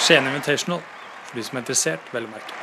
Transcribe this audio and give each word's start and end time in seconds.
Skien 0.00 0.24
Invitational, 0.26 0.80
for 1.28 1.36
de 1.36 1.42
som 1.44 1.58
er 1.58 1.60
interessert, 1.60 2.06
vel 2.14 2.24
å 2.24 2.30
merke. 2.32 2.54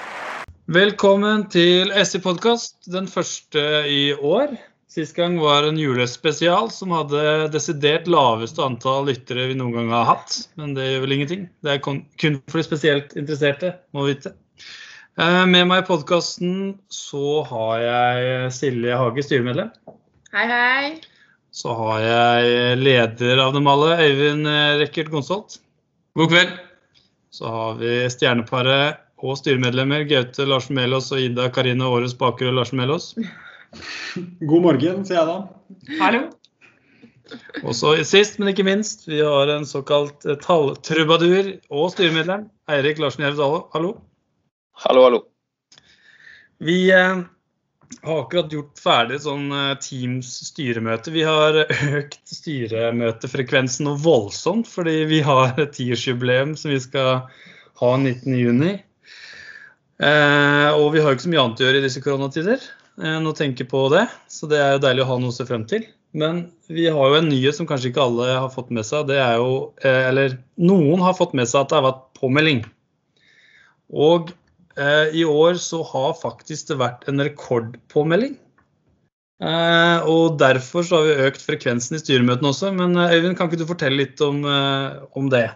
Velkommen 0.74 1.44
til 1.54 1.92
SI 1.94 2.20
Podkast, 2.24 2.80
den 2.90 3.06
første 3.08 3.62
i 3.86 4.10
år. 4.16 4.56
Sist 4.90 5.14
gang 5.14 5.36
var 5.38 5.68
en 5.68 5.78
julespesial 5.78 6.72
som 6.74 6.96
hadde 6.96 7.46
desidert 7.54 8.10
laveste 8.10 8.64
antall 8.66 9.06
lyttere 9.12 9.46
vi 9.52 9.60
noen 9.60 9.78
gang 9.78 9.94
har 9.94 10.10
hatt. 10.10 10.40
Men 10.58 10.74
det 10.74 10.90
gjør 10.90 11.06
vel 11.06 11.16
ingenting. 11.20 11.46
Det 11.62 11.76
er 11.76 11.84
kun 11.86 12.02
for 12.50 12.58
de 12.58 12.66
spesielt 12.66 13.14
interesserte, 13.14 13.76
må 13.94 14.08
vite. 14.10 14.34
Eh, 15.22 15.44
med 15.46 15.70
meg 15.70 15.84
i 15.84 15.88
podkasten 15.92 16.56
så 16.90 17.44
har 17.52 17.84
jeg 17.86 18.54
Silje 18.58 18.98
Hage, 18.98 19.28
styremedlem. 19.30 19.70
Hei, 20.34 20.48
hei. 20.50 20.96
Så 21.54 21.78
har 21.78 22.02
jeg 22.02 22.82
leder 22.82 23.46
av 23.46 23.54
dem 23.54 23.70
alle, 23.70 23.94
Øyvind 24.10 24.50
Rekkert 24.82 25.14
Gonsolt. 25.14 25.62
God 26.18 26.34
kveld. 26.34 26.58
Så 27.38 27.46
har 27.54 27.76
vi 27.78 27.90
stjerneparet 28.10 29.04
og 29.22 29.36
styremedlemmer 29.38 30.08
Gaute 30.10 30.46
Larsen 30.50 30.74
Melås 30.78 31.12
og 31.14 31.22
Ida 31.22 31.52
Karine 31.54 31.86
Aarhus 31.86 32.16
Bakerud 32.18 32.56
Larsen 32.58 32.80
Melås. 32.82 33.12
God 34.50 34.64
morgen, 34.64 35.04
sier 35.06 35.20
jeg 35.20 35.28
da. 35.30 35.36
Hallo. 36.00 36.24
Og 37.62 37.76
så 37.78 37.92
sist, 38.08 38.40
men 38.40 38.50
ikke 38.50 38.66
minst, 38.66 39.06
vi 39.06 39.20
har 39.22 39.52
en 39.54 39.68
såkalt 39.70 40.26
eh, 40.26 40.40
talltrubadur 40.42 41.52
og 41.70 41.92
styremedlem. 41.94 42.48
Eirik 42.74 42.98
Larsen 43.04 43.28
Gjerdet 43.28 43.44
Dale, 43.44 43.62
hallo. 43.76 43.94
Hallo, 44.88 45.06
hallo. 45.06 45.22
Vi 46.64 46.80
eh, 46.90 47.22
har 48.04 48.22
akkurat 48.22 48.54
gjort 48.54 48.80
ferdig 48.82 49.20
sånn 49.24 49.52
eh, 49.56 49.76
Teams 49.84 50.30
styremøte. 50.50 51.14
Vi 51.16 51.24
har 51.28 51.62
økt 52.00 52.22
styremøtefrekvensen 52.32 53.88
noe 53.88 54.02
voldsomt, 54.02 54.70
fordi 54.70 55.00
vi 55.10 55.22
har 55.26 55.56
et 55.56 55.76
tiårsjubileum 55.78 56.56
som 56.60 56.74
vi 56.74 56.82
skal 56.84 57.28
ha 57.82 57.92
19.6. 57.96 58.84
Eh, 59.98 60.70
og 60.78 60.92
vi 60.94 61.02
har 61.02 61.10
jo 61.10 61.18
ikke 61.18 61.26
så 61.26 61.34
mye 61.34 61.44
annet 61.44 61.62
å 61.62 61.66
gjøre 61.68 61.80
i 61.82 61.86
disse 61.88 62.04
koronatider 62.06 62.66
enn 62.98 63.30
å 63.30 63.36
tenke 63.38 63.66
på 63.70 63.84
det, 63.94 64.08
så 64.30 64.50
det 64.50 64.58
er 64.62 64.72
jo 64.76 64.82
deilig 64.82 65.04
å 65.04 65.10
ha 65.12 65.18
noe 65.22 65.34
å 65.34 65.36
se 65.36 65.46
frem 65.46 65.66
til. 65.70 65.86
Men 66.18 66.48
vi 66.72 66.88
har 66.90 67.12
jo 67.12 67.20
en 67.20 67.30
nyhet 67.30 67.58
som 67.58 67.68
kanskje 67.70 67.92
ikke 67.92 68.06
alle 68.06 68.30
har 68.32 68.50
fått 68.54 68.72
med 68.74 68.88
seg. 68.88 69.10
Det 69.10 69.20
er 69.22 69.38
jo, 69.38 69.74
eh, 69.84 70.08
eller 70.10 70.38
noen 70.58 71.04
har 71.06 71.18
fått 71.18 71.36
med 71.38 71.50
seg 71.50 71.62
at 71.62 71.72
det 71.72 71.78
har 71.78 71.88
vært 71.90 72.04
påmelding. 72.18 72.64
Og 73.94 74.32
eh, 74.32 74.47
i 74.78 75.24
år 75.26 75.58
så 75.62 75.80
har 75.90 76.18
faktisk 76.20 76.70
det 76.70 76.78
vært 76.82 77.08
en 77.10 77.24
rekordpåmelding. 77.26 78.36
Eh, 79.38 80.00
og 80.10 80.40
derfor 80.42 80.82
så 80.86 80.98
har 80.98 81.06
vi 81.06 81.28
økt 81.28 81.44
frekvensen 81.46 81.98
i 81.98 82.02
styremøtene 82.02 82.50
også. 82.50 82.72
Men 82.74 82.98
eh, 82.98 83.18
Øyvind, 83.18 83.38
kan 83.38 83.50
ikke 83.50 83.62
du 83.62 83.70
fortelle 83.70 84.02
litt 84.02 84.22
om, 84.26 84.42
eh, 84.50 84.98
om 85.18 85.30
det? 85.34 85.52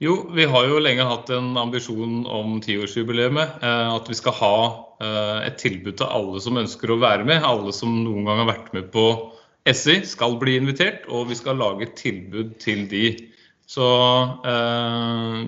Jo, 0.00 0.16
vi 0.36 0.46
har 0.48 0.68
jo 0.68 0.80
lenge 0.80 1.04
hatt 1.04 1.28
en 1.32 1.54
ambisjon 1.60 2.22
om 2.28 2.58
tiårsjubileet. 2.64 3.60
Eh, 3.64 3.88
at 3.96 4.08
vi 4.08 4.18
skal 4.18 4.36
ha 4.36 4.54
eh, 5.00 5.38
et 5.48 5.60
tilbud 5.60 5.96
til 6.00 6.12
alle 6.12 6.44
som 6.44 6.60
ønsker 6.60 6.92
å 6.92 7.00
være 7.00 7.26
med. 7.28 7.44
Alle 7.46 7.72
som 7.76 8.02
noen 8.04 8.28
gang 8.28 8.44
har 8.44 8.52
vært 8.52 8.72
med 8.76 8.92
på 8.92 9.06
SI 9.68 10.00
skal 10.08 10.38
bli 10.40 10.56
invitert, 10.56 11.04
og 11.12 11.28
vi 11.28 11.36
skal 11.36 11.60
lage 11.60 11.84
et 11.86 11.98
tilbud 12.00 12.56
til 12.60 12.86
de. 12.88 13.14
Så 13.70 13.86
eh, 14.50 15.40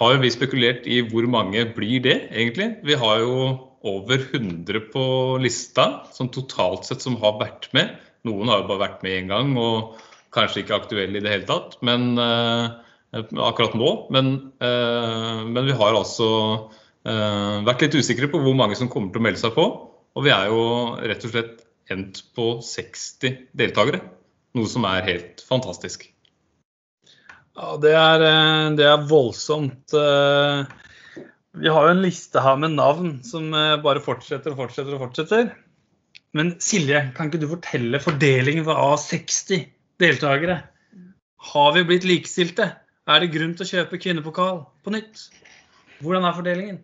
har 0.00 0.14
jo 0.14 0.22
vi 0.24 0.32
spekulert 0.34 0.88
i 0.90 1.00
hvor 1.06 1.26
mange 1.30 1.62
blir 1.76 2.02
det, 2.02 2.16
egentlig. 2.32 2.72
Vi 2.86 2.96
har 2.98 3.20
jo 3.22 3.36
over 3.84 4.22
100 4.32 4.80
på 4.92 5.04
lista, 5.42 6.06
som 6.16 6.30
totalt 6.32 6.88
sett 6.88 7.04
som 7.04 7.18
har 7.22 7.36
vært 7.40 7.68
med. 7.76 7.92
Noen 8.24 8.50
har 8.50 8.62
jo 8.62 8.68
bare 8.70 8.86
vært 8.86 9.04
med 9.04 9.18
én 9.18 9.30
gang 9.30 9.52
og 9.60 9.98
kanskje 10.34 10.64
ikke 10.64 10.78
aktuelle 10.78 11.20
i 11.20 11.24
det 11.24 11.32
hele 11.32 11.48
tatt. 11.48 11.76
Men 11.84 12.14
eh, 12.18 12.64
akkurat 13.44 13.76
nå. 13.78 13.90
Men, 14.14 14.32
eh, 14.64 15.44
men, 15.44 15.62
vi 15.68 15.76
har 15.76 15.98
altså 15.98 16.30
eh, 17.04 17.60
vært 17.68 17.86
litt 17.86 17.98
usikre 18.00 18.30
på 18.32 18.40
hvor 18.42 18.56
mange 18.58 18.78
som 18.80 18.90
kommer 18.90 19.12
til 19.12 19.22
å 19.22 19.28
melde 19.28 19.42
seg 19.44 19.54
på. 19.56 19.68
Og 20.14 20.26
vi 20.26 20.32
er 20.34 20.48
jo 20.50 20.64
rett 21.02 21.28
og 21.28 21.34
slett 21.34 21.62
endt 21.92 22.24
på 22.34 22.48
60 22.64 23.50
deltakere. 23.52 24.00
Noe 24.56 24.70
som 24.70 24.86
er 24.88 25.06
helt 25.06 25.44
fantastisk. 25.44 26.08
Ja, 27.54 27.74
det 27.82 27.92
er, 27.94 28.24
eh, 28.26 28.70
det 28.78 28.86
er 28.90 29.08
voldsomt. 29.10 29.94
Vi 31.54 31.70
har 31.70 31.84
jo 31.86 31.94
en 31.94 32.02
liste 32.02 32.42
her 32.42 32.56
med 32.58 32.74
navn 32.74 33.20
som 33.22 33.52
bare 33.54 34.02
fortsetter 34.02 34.50
og 34.50 34.64
fortsetter 34.64 34.96
og 34.96 35.04
fortsetter. 35.06 35.52
Men 36.34 36.56
Silje, 36.58 37.12
kan 37.14 37.30
ikke 37.30 37.44
du 37.44 37.52
fortelle 37.52 38.00
fordelingen 38.02 38.66
av 38.66 38.96
60 38.98 39.68
deltakere? 40.02 40.64
Har 41.54 41.76
vi 41.76 41.84
blitt 41.86 42.06
likestilte? 42.08 42.72
Er 43.06 43.20
det 43.20 43.30
grunn 43.34 43.52
til 43.54 43.66
å 43.66 43.70
kjøpe 43.70 44.00
kvinnepokal 44.02 44.64
på 44.82 44.94
nytt? 44.94 45.28
Hvordan 46.02 46.26
er 46.26 46.36
fordelingen? 46.36 46.82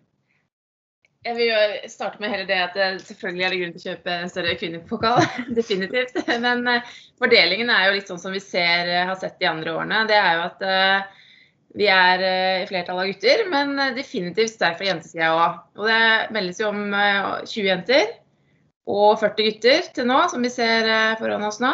Jeg 1.21 1.37
vil 1.37 1.51
jo 1.51 1.89
starte 1.91 2.17
med 2.21 2.31
hele 2.33 2.47
det 2.49 2.57
at 2.57 2.77
selvfølgelig 3.05 3.43
er 3.45 3.53
det 3.53 3.57
grunn 3.61 3.73
til 3.75 3.81
å 3.81 3.89
kjøpe 3.91 4.13
en 4.15 4.31
større 4.31 4.55
kvinnepokal. 4.57 5.25
Definitivt. 5.59 6.15
Men 6.41 6.63
uh, 6.65 6.87
fordelingen 7.21 7.69
er 7.69 7.87
jo 7.87 7.97
litt 7.99 8.09
sånn 8.09 8.21
som 8.23 8.33
vi 8.33 8.41
ser, 8.41 8.89
uh, 8.89 9.03
har 9.11 9.19
sett 9.21 9.37
de 9.41 9.49
andre 9.49 9.75
årene. 9.75 9.99
Det 10.09 10.17
er 10.17 10.39
jo 10.39 10.47
at 10.47 10.65
vi 11.77 11.85
er 11.87 12.21
i 12.25 12.65
flertall 12.67 12.97
av 12.99 13.07
gutter, 13.07 13.45
men 13.47 13.77
definitivt 13.95 14.51
sterkt 14.57 14.81
fra 14.81 14.89
jentesida 14.89 15.29
òg. 15.37 15.61
Og 15.79 15.85
det 15.87 16.01
meldes 16.35 16.59
jo 16.59 16.67
om 16.73 16.81
20 16.91 17.69
jenter 17.69 18.09
og 18.91 19.21
40 19.21 19.47
gutter 19.47 19.87
til 19.95 20.09
nå, 20.09 20.17
som 20.33 20.43
vi 20.43 20.51
ser 20.51 20.89
foran 21.21 21.45
oss 21.47 21.61
nå. 21.63 21.71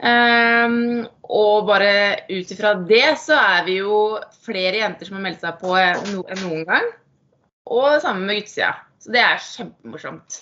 Um, 0.00 1.04
og 1.28 1.66
bare 1.68 2.24
ut 2.30 2.52
ifra 2.54 2.72
det 2.88 3.18
så 3.20 3.36
er 3.36 3.66
vi 3.66 3.74
jo 3.82 4.16
flere 4.46 4.80
jenter 4.80 5.04
som 5.04 5.18
har 5.18 5.26
meldt 5.26 5.44
seg 5.44 5.58
på 5.60 5.74
enn 5.76 6.14
noen 6.16 6.64
gang. 6.64 6.88
Og 7.70 7.86
det 7.94 8.00
samme 8.04 8.26
med 8.26 8.40
guttesida. 8.40 8.74
Så 9.00 9.12
det 9.14 9.22
er 9.22 9.44
kjempemorsomt. 9.44 10.40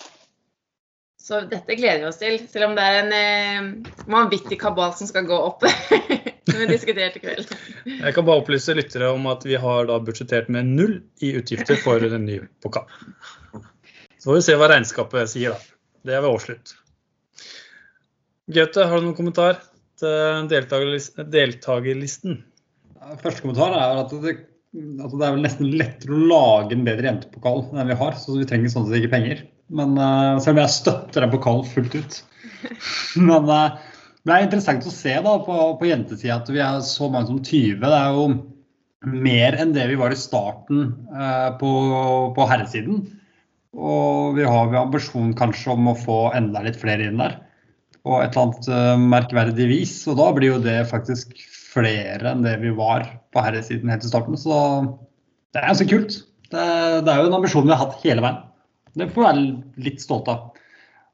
Så 1.19 1.43
dette 1.45 1.75
gleder 1.77 2.01
vi 2.01 2.07
oss 2.09 2.17
til, 2.17 2.39
selv 2.49 2.71
om 2.71 2.75
det 2.77 2.83
er 2.89 2.95
en 3.03 3.11
eh, 3.13 3.93
vanvittig 4.09 4.57
kabal 4.61 4.95
som 4.97 5.09
skal 5.09 5.27
gå 5.29 5.37
opp. 5.37 5.65
som 6.49 6.57
vi 6.57 6.67
diskuterte 6.71 7.19
i 7.19 7.23
kveld. 7.23 7.51
Jeg 7.85 8.15
kan 8.15 8.25
bare 8.25 8.41
opplyse 8.41 8.73
lyttere 8.73 9.11
om 9.13 9.27
at 9.29 9.45
vi 9.45 9.59
har 9.61 9.89
da 9.89 9.99
budsjettert 10.01 10.49
med 10.49 10.71
null 10.73 10.95
i 11.21 11.35
utgifter 11.37 11.77
for 11.83 12.01
den 12.01 12.25
nye 12.25 12.47
pokal. 12.63 12.87
Så 14.17 14.31
får 14.31 14.39
vi 14.39 14.45
se 14.47 14.57
hva 14.59 14.71
regnskapet 14.71 15.31
sier, 15.31 15.55
da. 15.55 15.75
Det 16.07 16.15
er 16.15 16.23
ved 16.23 16.33
årsslutt. 16.33 16.73
Gaute, 18.49 18.87
har 18.89 18.97
du 18.97 19.05
noen 19.05 19.17
kommentar 19.17 19.59
til 19.99 20.47
deltakerlisten? 20.49 22.39
Første 23.21 23.43
kommentar 23.43 23.75
er 23.77 24.01
at 24.01 24.15
det, 24.23 24.35
at 24.69 25.13
det, 25.15 25.23
er 25.25 25.33
vel 25.33 25.41
nesten 25.41 25.71
lettere 25.79 26.13
å 26.13 26.25
lage 26.29 26.75
en 26.75 26.83
bedre 26.85 27.09
jentepokal 27.09 27.63
enn 27.73 27.89
vi 27.89 27.97
har. 27.97 28.17
Så 28.21 28.37
vi 28.37 28.47
trenger 28.49 28.69
sånn 28.69 28.85
sett 28.87 28.99
ikke 28.99 29.15
penger. 29.15 29.41
Men 29.73 29.95
uh, 29.97 30.37
Selv 30.41 30.57
om 30.57 30.63
jeg 30.63 30.75
støtter 30.75 31.25
den 31.25 31.33
pokalen 31.33 31.65
fullt 31.65 31.97
ut. 31.97 32.19
Men 33.29 33.49
uh, 33.49 33.79
det 34.27 34.35
er 34.35 34.45
interessant 34.45 34.85
å 34.85 34.93
se 34.93 35.15
da 35.25 35.35
på, 35.41 35.57
på 35.79 35.89
jentesida 35.89 36.37
at 36.37 36.53
vi 36.53 36.61
er 36.61 36.81
så 36.85 37.09
mange 37.09 37.31
som 37.31 37.41
20. 37.41 37.81
Det 37.81 37.91
er 37.97 38.17
jo 38.19 38.27
mer 39.09 39.55
enn 39.57 39.73
det 39.73 39.87
vi 39.89 39.97
var 39.97 40.13
i 40.13 40.19
starten 40.19 40.91
uh, 41.15 41.49
på, 41.57 41.73
på 42.37 42.49
herresiden. 42.51 43.07
Og 43.73 44.37
vi 44.37 44.45
har 44.45 44.69
jo 44.69 44.83
ambisjon 44.83 45.33
kanskje 45.37 45.73
om 45.73 45.91
å 45.91 45.97
få 45.97 46.23
enda 46.37 46.61
litt 46.65 46.77
flere 46.77 47.09
inn 47.09 47.21
der 47.21 47.39
på 48.05 48.15
et 48.23 48.31
eller 48.31 48.47
annet 48.47 49.01
merkverdig 49.11 49.65
vis. 49.69 49.93
Og 50.09 50.17
da 50.17 50.29
blir 50.33 50.53
jo 50.53 50.61
det 50.63 50.77
faktisk 50.89 51.33
flere 51.69 52.33
enn 52.33 52.45
det 52.45 52.55
vi 52.63 52.73
var 52.75 53.05
på 53.33 53.43
herresiden 53.45 53.91
helt 53.91 54.03
til 54.05 54.11
starten. 54.11 54.37
Så 54.39 54.53
det 55.53 55.61
er 55.61 55.71
ganske 55.71 55.89
kult. 55.89 56.21
Det, 56.49 56.61
det, 57.05 57.11
er 57.11 57.21
jo 57.21 57.29
en 57.29 57.39
ambisjon 57.39 57.67
vi 57.67 57.73
har 57.75 57.83
hatt 57.83 57.99
hele 58.05 58.23
veien. 58.25 58.39
Det 58.97 59.09
får 59.13 59.21
vi 59.21 59.27
være 59.27 59.83
litt 59.85 60.01
stolte 60.03 60.33
av. 60.33 60.63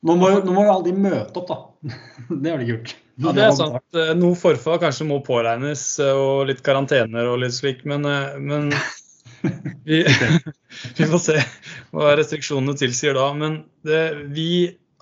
Nå 0.06 0.16
må, 0.20 0.30
nå 0.46 0.54
må 0.54 0.68
jo 0.68 0.76
alle 0.76 0.86
de 0.88 0.94
møte 1.08 1.42
opp, 1.42 1.50
da. 1.50 1.96
Det 2.44 2.52
har 2.52 2.62
de 2.62 2.70
kult. 2.70 2.94
Ja, 3.16 3.32
det 3.32 3.46
er 3.46 3.54
sant. 3.56 3.84
Eh, 3.96 4.12
noe 4.20 4.36
forfall 4.38 4.80
kanskje 4.82 5.08
må 5.08 5.22
påregnes, 5.24 5.84
eh, 6.04 6.20
og 6.20 6.50
litt 6.50 6.62
karantener 6.66 7.30
og 7.32 7.40
litt 7.44 7.56
slik, 7.56 7.86
men, 7.88 8.04
men 8.44 8.74
vi, 9.88 10.04
vi, 10.98 11.08
får 11.08 11.22
se 11.24 11.38
hva 11.96 12.16
restriksjonene 12.20 12.76
tilsier 12.80 13.16
da. 13.18 13.30
Men 13.38 13.62
det, 13.88 14.04
vi 14.36 14.50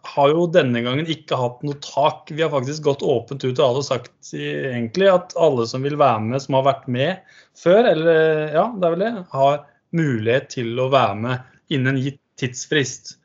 har 0.04 0.32
jo 0.34 0.48
denne 0.52 0.82
gangen 0.84 1.08
ikke 1.10 1.38
hatt 1.40 1.62
noe 1.64 1.80
tak. 1.84 2.32
Vi 2.32 2.44
har 2.44 2.52
faktisk 2.52 2.84
gått 2.86 3.06
åpent 3.08 3.44
ut 3.46 3.56
og 3.56 3.66
alle 3.66 3.84
sagt 3.88 4.34
egentlig 4.36 5.08
at 5.12 5.36
alle 5.40 5.66
som 5.70 5.86
vil 5.86 5.96
være 6.00 6.26
med, 6.26 6.44
som 6.44 6.58
har 6.60 6.68
vært 6.68 6.90
med 6.92 7.38
før, 7.60 7.88
eller 7.94 8.52
ja, 8.52 8.66
det 8.76 8.88
er 8.88 8.96
vel 8.96 9.06
det, 9.06 9.14
har 9.32 9.64
mulighet 9.96 10.50
til 10.58 10.76
å 10.82 10.90
være 10.92 11.18
med 11.24 11.74
innen 11.74 11.96
en 11.96 12.04
gitt 12.04 12.20
tidsfrist. 12.42 13.16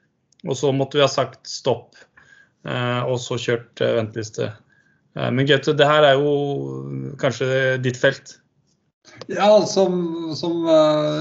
Og 0.46 0.56
så 0.58 0.70
måtte 0.74 0.98
vi 0.98 1.04
ha 1.04 1.10
sagt 1.10 1.48
stopp, 1.50 1.96
eh, 2.68 3.00
og 3.02 3.18
så 3.22 3.38
kjørt 3.40 3.82
eh, 3.82 3.96
venteliste. 3.98 4.52
Eh, 5.16 5.30
men 5.34 5.48
Gaute, 5.48 5.74
det 5.76 5.88
her 5.88 6.06
er 6.06 6.20
jo 6.20 7.14
kanskje 7.20 7.78
ditt 7.82 7.98
felt? 7.98 8.36
Ja, 9.32 9.50
som, 9.66 9.96
som 10.38 10.66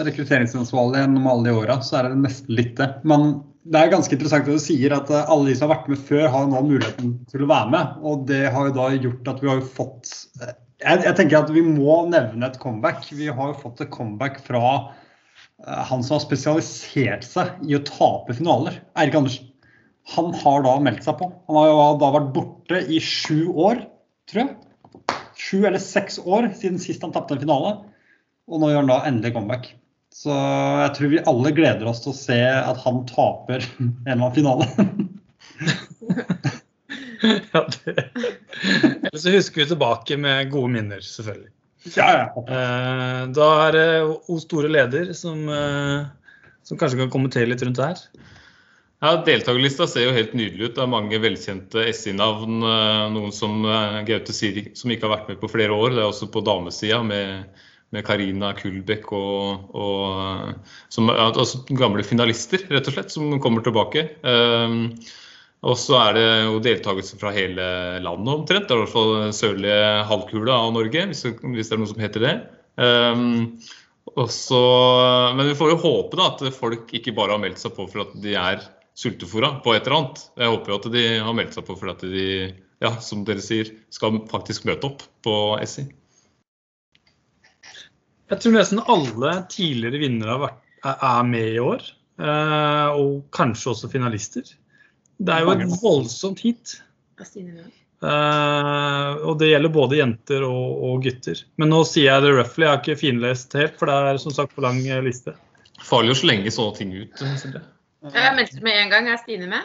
rekrutteringsansvarlig 0.05 0.99
gjennom 1.01 1.29
alle 1.31 1.47
de 1.47 1.55
åra, 1.63 1.79
så 1.81 2.01
er 2.01 2.11
det 2.11 2.19
nesten 2.27 2.53
litt 2.59 2.75
det. 2.77 2.91
Det 3.67 3.79
er 3.79 3.91
ganske 3.91 4.15
interessant 4.15 4.47
at 4.47 4.59
du 4.59 4.61
sier 4.61 4.93
at 4.95 5.09
eh, 5.11 5.25
alle 5.31 5.49
de 5.49 5.57
som 5.57 5.67
har 5.67 5.77
vært 5.77 5.89
med 5.91 6.05
før, 6.07 6.27
har 6.33 6.47
nå 6.49 6.61
muligheten 6.67 7.17
til 7.31 7.43
å 7.43 7.49
være 7.49 7.71
med. 7.73 7.97
Og 8.07 8.23
det 8.29 8.45
har 8.53 8.69
jo 8.69 8.75
da 8.77 8.87
gjort 8.95 9.31
at 9.33 9.43
vi 9.43 9.51
har 9.51 9.65
fått 9.79 10.13
eh, 10.41 10.55
jeg, 10.83 11.01
jeg 11.07 11.17
tenker 11.17 11.39
at 11.39 11.51
vi 11.53 11.63
må 11.65 12.03
nevne 12.11 12.47
et 12.47 12.59
comeback. 12.61 13.07
Vi 13.17 13.29
har 13.31 13.51
jo 13.51 13.59
fått 13.63 13.81
et 13.83 13.91
comeback 13.93 14.39
fra 14.45 14.63
eh, 14.77 15.83
han 15.89 16.05
som 16.05 16.17
har 16.17 16.23
spesialisert 16.23 17.25
seg 17.27 17.67
i 17.67 17.77
å 17.77 17.83
tape 17.87 18.37
finaler, 18.37 18.81
Eirik 18.99 19.17
Andersen. 19.19 19.51
Han 20.15 20.31
har 20.39 20.61
da 20.63 20.77
meldt 20.79 21.03
seg 21.03 21.17
på. 21.19 21.27
Han 21.49 21.59
har 21.59 21.67
jo 21.67 21.79
da 21.99 22.13
vært 22.15 22.31
borte 22.35 22.79
i 22.87 23.01
sju 23.03 23.49
år, 23.51 23.81
tror 24.29 24.45
jeg. 24.45 25.17
Sju 25.37 25.57
eller 25.67 25.81
seks 25.83 26.21
år 26.23 26.47
siden 26.55 26.79
sist 26.81 27.03
han 27.03 27.11
tapte 27.15 27.35
en 27.35 27.43
finale. 27.43 27.73
Og 28.47 28.61
nå 28.61 28.71
gjør 28.71 28.85
han 28.85 28.93
da 28.93 29.01
endelig 29.09 29.33
comeback. 29.35 29.67
Så 30.17 30.33
jeg 30.33 30.93
tror 30.97 31.11
vi 31.11 31.19
alle 31.29 31.51
gleder 31.53 31.89
oss 31.91 31.99
til 32.01 32.09
å 32.13 32.17
se 32.17 32.37
at 32.49 32.79
han 32.83 33.03
taper 33.09 33.61
en 33.79 33.91
eller 34.05 34.17
annen 34.17 34.37
finale. 34.37 34.65
Ja, 37.51 37.63
det. 37.65 37.93
Eller 39.09 39.17
så 39.19 39.31
husker 39.33 39.63
vi 39.63 39.65
tilbake 39.71 40.17
med 40.21 40.51
gode 40.53 40.69
minner, 40.75 41.01
selvfølgelig. 41.01 41.49
Ja, 41.95 42.05
ja. 42.13 42.43
Eh, 42.43 43.23
Da 43.33 43.47
er 43.65 43.73
det 43.73 43.85
O 44.29 44.37
store 44.41 44.69
leder 44.69 45.09
som, 45.17 45.41
eh, 45.49 46.05
som 46.67 46.77
kanskje 46.77 46.99
kan 47.01 47.09
kommentere 47.13 47.49
litt 47.49 47.63
rundt 47.65 47.79
det 47.81 47.87
her. 47.89 48.03
Ja, 49.01 49.15
Deltakerlista 49.25 49.87
ser 49.89 50.05
jo 50.07 50.13
helt 50.15 50.33
nydelig 50.37 50.69
ut. 50.69 50.75
Det 50.77 50.83
er 50.85 50.93
mange 50.93 51.19
velkjente 51.25 51.87
SI-navn. 51.93 52.61
eh, 52.69 53.03
Noen 53.17 53.33
som 53.33 53.65
Gaute 54.07 54.33
sier 54.37 54.69
som 54.77 54.93
ikke 54.93 55.09
har 55.09 55.17
vært 55.17 55.33
med 55.33 55.41
på 55.41 55.49
flere 55.51 55.73
år. 55.73 55.97
Det 55.97 56.03
er 56.05 56.11
også 56.11 56.29
på 56.33 56.45
damesida 56.45 57.01
med, 57.05 57.49
med 57.95 58.03
Karina 58.07 58.51
Kulbekk 58.57 59.11
og, 59.15 59.69
og 59.77 60.91
som, 60.91 61.09
altså 61.11 61.63
gamle 61.79 62.03
finalister, 62.03 62.65
rett 62.71 62.89
og 62.89 62.97
slett, 62.97 63.13
som 63.13 63.37
kommer 63.43 63.63
tilbake. 63.65 64.03
Um, 64.27 64.91
og 65.67 65.77
så 65.79 65.97
er 66.01 66.17
det 66.17 66.25
jo 66.27 66.59
deltakelse 66.63 67.17
fra 67.19 67.31
hele 67.35 67.65
landet 68.03 68.33
omtrent. 68.33 68.67
Det 68.67 68.75
er 68.75 68.81
i 68.81 68.85
hvert 68.85 68.93
fall 68.93 69.33
sørlige 69.35 69.89
halvkule 70.11 70.53
av 70.53 70.71
Norge, 70.75 71.07
hvis 71.09 71.25
det, 71.25 71.33
hvis 71.55 71.71
det 71.71 71.77
er 71.77 71.81
noe 71.81 71.91
som 71.93 72.03
heter 72.03 72.25
det. 72.27 72.35
Um, 72.77 73.57
så, 74.31 74.61
men 75.37 75.49
vi 75.49 75.55
får 75.57 75.73
jo 75.73 75.81
håpe 75.83 76.19
da 76.19 76.31
at 76.31 76.43
folk 76.55 76.93
ikke 76.95 77.15
bare 77.17 77.35
har 77.35 77.41
meldt 77.43 77.61
seg 77.61 77.73
på 77.75 77.87
for 77.89 78.05
at 78.05 78.15
de 78.23 78.35
er 78.39 78.61
sultefòra 78.97 79.57
på 79.63 79.75
et 79.75 79.85
eller 79.85 79.97
annet. 79.99 80.23
Jeg 80.39 80.53
håper 80.53 80.73
jo 80.73 80.79
at 80.79 80.89
de 80.93 81.05
har 81.27 81.37
meldt 81.37 81.57
seg 81.57 81.67
på 81.67 81.77
for 81.77 81.93
at 81.93 82.03
de, 82.05 82.27
ja, 82.83 82.93
som 83.03 83.23
dere 83.27 83.43
sier, 83.43 83.69
skal 83.93 84.21
faktisk 84.31 84.65
møte 84.69 84.89
opp 84.89 85.05
på 85.25 85.35
SI. 85.69 85.87
Jeg 88.29 88.41
tror 88.43 88.51
nesten 88.57 88.81
alle 88.91 89.33
tidligere 89.51 89.99
vinnere 90.01 90.49
er- 90.83 90.97
er 91.01 91.23
med 91.23 91.53
i 91.55 91.59
år. 91.59 91.81
eh, 92.19 92.87
Og 92.97 93.23
kanskje 93.31 93.71
også 93.71 93.89
finalister. 93.91 94.43
Det 95.19 95.29
er 95.33 95.41
jo 95.45 95.51
et 95.51 95.67
voldsomt 95.81 96.39
hit. 96.39 96.81
Ja, 97.19 97.23
Stine 97.25 97.53
med. 97.53 97.71
eh, 98.03 99.25
Og 99.25 99.37
det 99.39 99.49
gjelder 99.51 99.69
både 99.73 99.97
jenter 99.97 100.43
og, 100.43 100.83
og 100.83 101.03
gutter. 101.03 101.43
Men 101.57 101.69
nå 101.69 101.83
sier 101.85 102.11
jeg 102.13 102.21
det 102.23 102.33
roughly, 102.35 102.63
jeg 102.65 102.69
har 102.69 102.81
ikke 102.83 102.99
finlest 102.99 103.53
helt, 103.53 103.77
for 103.79 103.85
det 103.85 103.93
er 103.95 104.17
som 104.17 104.31
sagt 104.31 104.53
for 104.53 104.61
lang 104.61 104.81
eh, 104.87 105.01
liste. 105.01 105.33
Farlig 105.83 106.11
å 106.11 106.19
slenge 106.21 106.51
sånne 106.51 106.75
ting 106.77 106.93
ut. 106.93 107.13
Silje. 107.37 107.61
Jeg 108.13 108.35
meldte 108.35 108.61
med 108.63 108.73
en 108.83 108.89
gang. 108.89 109.07
Er 109.07 109.17
Stine 109.17 109.47
med? 109.47 109.61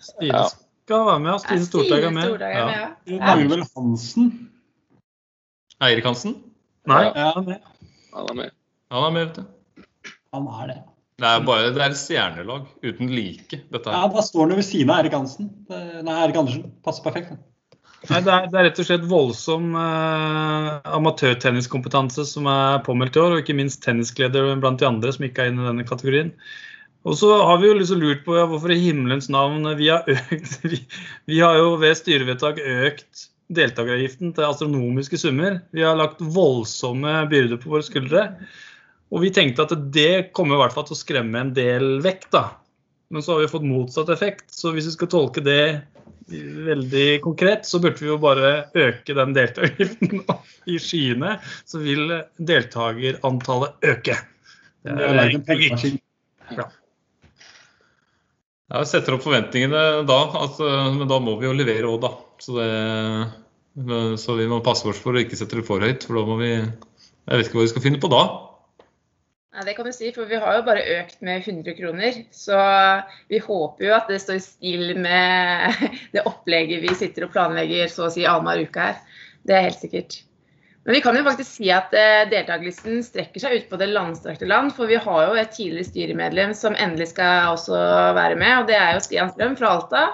Stine 0.00 0.32
Ja. 0.32 0.48
skal 0.84 1.04
være 1.06 1.20
med, 1.20 1.40
Stine 1.40 1.64
Stortag 1.64 2.04
er 2.04 2.10
med. 2.10 2.40
Ja. 2.40 3.36
vel 3.36 3.64
Hansen. 3.76 4.48
Eirik 5.80 6.04
Hansen, 6.04 6.34
Nei, 6.86 7.04
Ja. 7.04 7.32
han 7.34 7.42
er 7.42 7.48
med. 7.48 7.60
Han 8.14 8.30
er 8.30 8.34
med. 8.34 8.50
han 8.90 9.04
er 9.04 9.10
med, 9.10 9.26
vet 9.26 9.34
du. 9.36 9.82
Han 10.32 10.46
er 10.46 10.66
det. 10.68 10.78
Det 11.18 11.26
er 11.26 11.40
bare 11.42 11.70
det 11.74 11.82
er 11.82 11.90
et 11.90 11.98
stjernelag 11.98 12.66
uten 12.84 13.08
like, 13.10 13.58
dette 13.72 13.90
Ja. 13.90 14.06
Da 14.06 14.22
står 14.22 14.46
han 14.46 14.56
ved 14.60 14.64
siden 14.64 14.90
av 14.90 15.00
Erik 15.02 15.12
Hansen. 15.18 15.50
Nei, 15.68 16.14
Erik 16.24 16.36
Andersen. 16.36 16.68
Passer 16.84 17.02
perfekt. 17.02 17.32
Nei, 18.08 18.20
det, 18.22 18.30
er, 18.30 18.46
det 18.46 18.54
er 18.60 18.66
rett 18.68 18.78
og 18.78 18.86
slett 18.86 19.06
voldsom 19.10 19.72
eh, 19.74 20.68
amatørtenniskompetanse 20.94 22.22
som 22.30 22.46
er 22.46 22.78
påmeldt 22.86 23.18
i 23.18 23.22
år, 23.24 23.34
og 23.34 23.42
ikke 23.42 23.56
minst 23.58 23.82
tennisgleder 23.82 24.52
blant 24.62 24.78
de 24.78 24.86
andre 24.86 25.10
som 25.12 25.26
ikke 25.26 25.42
er 25.42 25.50
inne 25.50 25.64
i 25.64 25.66
denne 25.72 25.86
kategorien. 25.88 26.30
Og 27.08 27.16
så 27.18 27.32
har 27.48 27.58
vi 27.58 27.66
jo 27.66 27.74
liksom 27.78 27.98
lurt 28.02 28.22
på 28.26 28.36
ja, 28.38 28.44
hvorfor 28.46 28.70
i 28.74 28.78
himmelens 28.78 29.28
navn 29.32 29.66
vi 29.78 29.90
har 29.90 30.06
økt 30.06 30.62
Vi, 30.70 30.78
vi 31.30 31.42
har 31.42 31.58
jo 31.58 31.74
ved 31.82 31.98
styrevedtak 31.98 32.62
økt 32.62 33.26
deltakeravgiften 33.54 34.32
til 34.36 34.46
astronomiske 34.46 35.18
summer. 35.20 35.60
Vi 35.74 35.84
har 35.84 35.98
lagt 35.98 36.20
voldsomme 36.20 37.14
byrder 37.30 37.60
på 37.62 37.72
våre 37.72 37.86
skuldre. 37.86 38.24
Og 39.08 39.24
vi 39.24 39.32
tenkte 39.32 39.64
at 39.64 39.74
det 39.94 40.32
kommer 40.36 40.58
i 40.58 40.62
hvert 40.62 40.74
fall 40.76 40.88
til 40.88 40.96
å 40.96 41.00
skremme 41.00 41.40
en 41.40 41.54
del 41.56 41.98
vekk, 42.04 42.28
da. 42.34 42.44
Men 43.08 43.24
så 43.24 43.34
har 43.34 43.46
vi 43.46 43.52
fått 43.54 43.64
motsatt 43.64 44.10
effekt. 44.12 44.50
Så 44.52 44.74
hvis 44.74 44.90
vi 44.90 44.96
skal 44.98 45.10
tolke 45.12 45.44
det 45.44 45.62
veldig 46.28 47.22
konkret, 47.24 47.64
så 47.64 47.80
burde 47.80 48.02
vi 48.02 48.10
jo 48.10 48.18
bare 48.20 48.68
øke 48.76 49.16
den 49.16 49.32
deltakeravgiften 49.36 50.26
i 50.74 50.76
skyene. 50.82 51.38
Så 51.64 51.80
vil 51.80 52.18
deltakerantallet 52.36 53.88
øke. 53.94 54.18
Det 54.84 55.08
er 55.08 55.16
logikk. 55.16 56.04
Ja, 58.68 58.82
vi 58.82 58.86
setter 58.90 59.16
opp 59.16 59.24
forventningene 59.24 59.82
da, 60.08 60.16
eh, 60.44 60.88
men 60.92 61.08
da 61.08 61.16
må 61.24 61.38
vi 61.40 61.48
jo 61.48 61.56
levere 61.56 61.88
òg, 61.88 62.02
da. 62.04 62.10
Så, 62.38 62.54
det, 62.58 63.96
så 64.22 64.36
vi 64.38 64.48
må 64.50 64.60
passe 64.64 64.86
oss 64.90 65.00
for 65.02 65.16
å 65.16 65.22
ikke 65.22 65.38
sette 65.38 65.58
det 65.58 65.66
for 65.66 65.82
høyt, 65.82 66.06
for 66.06 66.20
da 66.20 66.26
må 66.28 66.38
vi 66.42 66.52
Jeg 66.52 67.34
vet 67.34 67.48
ikke 67.48 67.58
hva 67.58 67.66
vi 67.66 67.72
skal 67.74 67.84
finne 67.84 68.02
på 68.02 68.10
da. 68.12 68.22
Nei, 69.58 69.64
det 69.66 69.74
kan 69.74 69.88
du 69.88 69.90
si, 69.90 70.12
for 70.14 70.28
vi 70.30 70.38
har 70.38 70.54
jo 70.54 70.64
bare 70.68 70.84
økt 71.00 71.22
med 71.26 71.42
100 71.42 71.74
kroner. 71.74 72.20
Så 72.30 72.56
vi 73.32 73.40
håper 73.42 73.88
jo 73.88 73.94
at 73.96 74.10
det 74.12 74.20
står 74.22 74.38
i 74.38 74.44
stil 74.44 74.92
med 75.02 75.82
det 76.14 76.22
opplegget 76.28 76.84
vi 76.84 76.94
sitter 76.94 77.26
og 77.26 77.34
planlegger 77.34 77.90
så 77.90 78.06
å 78.06 78.12
si 78.14 78.22
annenhver 78.28 78.68
uke 78.68 78.88
her. 78.90 79.00
Det 79.48 79.56
er 79.56 79.66
helt 79.66 79.82
sikkert. 79.82 80.20
Men 80.86 80.94
vi 80.94 81.00
kan 81.04 81.18
jo 81.18 81.24
faktisk 81.26 81.50
si 81.58 81.72
at 81.74 81.92
eh, 81.96 82.28
deltakerlisten 82.30 83.02
strekker 83.04 83.42
seg 83.42 83.56
ut 83.58 83.66
på 83.68 83.80
det 83.80 83.90
landstrakte 83.90 84.46
land. 84.48 84.70
For 84.76 84.88
vi 84.88 85.00
har 85.00 85.24
jo 85.26 85.34
et 85.36 85.50
tidligere 85.52 85.88
styremedlem 85.90 86.54
som 86.56 86.78
endelig 86.78 87.10
skal 87.10 87.50
også 87.56 87.80
være 88.16 88.38
med. 88.40 88.54
Og 88.60 88.70
det 88.70 88.78
er 88.78 88.94
jo 88.94 89.02
Stian 89.04 89.32
Strøm 89.34 89.58
fra 89.58 89.74
Alta. 89.74 90.04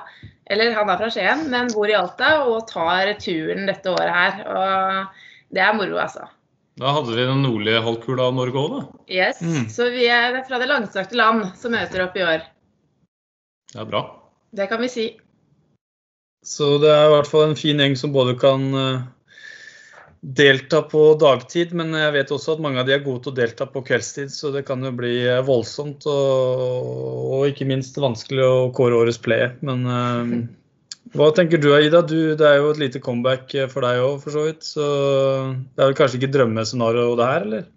Eller 0.51 0.75
han 0.77 0.91
er 0.93 1.01
fra 1.01 1.11
Skien, 1.13 1.47
men 1.53 1.71
bor 1.73 1.89
i 1.89 1.97
Alta 1.97 2.35
og 2.45 2.67
tar 2.69 3.15
turen 3.23 3.69
dette 3.71 3.93
året 3.93 4.13
her. 4.13 4.41
Og 4.45 5.55
det 5.57 5.63
er 5.65 5.77
moro, 5.77 5.97
altså. 6.03 6.29
Da 6.81 6.91
hadde 6.91 7.15
vi 7.15 7.23
den 7.23 7.45
nordlige 7.47 7.83
halvkula 7.85 8.29
av 8.29 8.35
Norge 8.35 8.61
òg, 8.61 8.73
da. 8.75 8.83
Yes, 9.07 9.41
Mm. 9.41 9.69
Så 9.71 9.89
vi 9.95 10.09
er 10.11 10.41
fra 10.49 10.59
det 10.59 10.69
langstrakte 10.69 11.17
land 11.17 11.53
som 11.57 11.73
møter 11.73 12.03
opp 12.05 12.17
i 12.19 12.27
år. 12.27 12.43
Det 13.73 13.81
er 13.81 13.89
bra. 13.89 14.03
Det 14.55 14.69
kan 14.69 14.83
vi 14.83 14.89
si. 14.91 15.07
Så 16.45 16.77
det 16.83 16.91
er 16.93 17.07
i 17.07 17.15
hvert 17.15 17.31
fall 17.31 17.49
en 17.49 17.57
fin 17.57 17.79
gjeng 17.81 17.97
som 17.97 18.13
både 18.13 18.35
kan 18.39 18.67
eh, 18.75 19.05
delta 20.25 20.81
på 20.89 21.03
dagtid, 21.21 21.75
men 21.77 21.93
jeg 21.93 22.13
vet 22.15 22.31
også 22.33 22.55
at 22.55 22.63
mange 22.65 22.81
av 22.81 22.89
de 22.89 22.95
er 22.97 23.05
gode 23.05 23.27
til 23.27 23.35
å 23.35 23.37
delta 23.37 23.67
på 23.69 23.83
kveldstid, 23.85 24.33
så 24.33 24.51
det 24.55 24.65
kan 24.69 24.81
jo 24.85 24.93
bli 24.97 25.19
eh, 25.29 25.43
voldsomt 25.45 26.07
og, 26.09 26.93
og 27.37 27.49
ikke 27.51 27.69
minst 27.69 27.99
vanskelig 28.01 28.45
å 28.47 28.71
kåre 28.77 29.03
årets 29.03 29.21
player. 29.21 29.53
Men 29.67 29.85
eh, 29.85 30.33
hva 31.19 31.29
tenker 31.37 31.61
du 31.61 31.69
Ida? 31.77 32.01
Du, 32.09 32.33
det 32.41 32.49
er 32.49 32.63
jo 32.63 32.73
et 32.73 32.81
lite 32.81 33.03
comeback 33.05 33.53
eh, 33.53 33.69
for 33.69 33.85
deg 33.85 34.01
òg, 34.01 34.17
for 34.25 34.33
så 34.33 34.49
vidt. 34.49 34.65
Så 34.65 34.83
det 35.77 35.85
er 35.85 35.91
vel 35.91 35.99
kanskje 36.01 36.23
ikke 36.23 36.33
drømmescenario 36.39 37.15
det 37.21 37.31
her, 37.31 37.49
eller? 37.49 37.71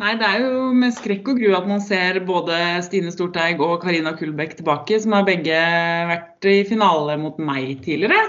Nei, 0.00 0.16
det 0.18 0.26
er 0.26 0.40
jo 0.42 0.70
med 0.74 0.94
skrekk 0.96 1.28
og 1.30 1.38
gru 1.38 1.52
at 1.54 1.68
man 1.70 1.84
ser 1.84 2.16
både 2.26 2.56
Stine 2.82 3.12
Storteig 3.14 3.60
og 3.62 3.76
Karina 3.84 4.16
Kulbekk 4.16 4.56
tilbake, 4.58 4.96
som 5.04 5.14
har 5.14 5.28
begge 5.28 5.60
vært 6.08 6.48
i 6.50 6.62
finale 6.66 7.14
mot 7.20 7.36
meg 7.38 7.76
tidligere. 7.84 8.24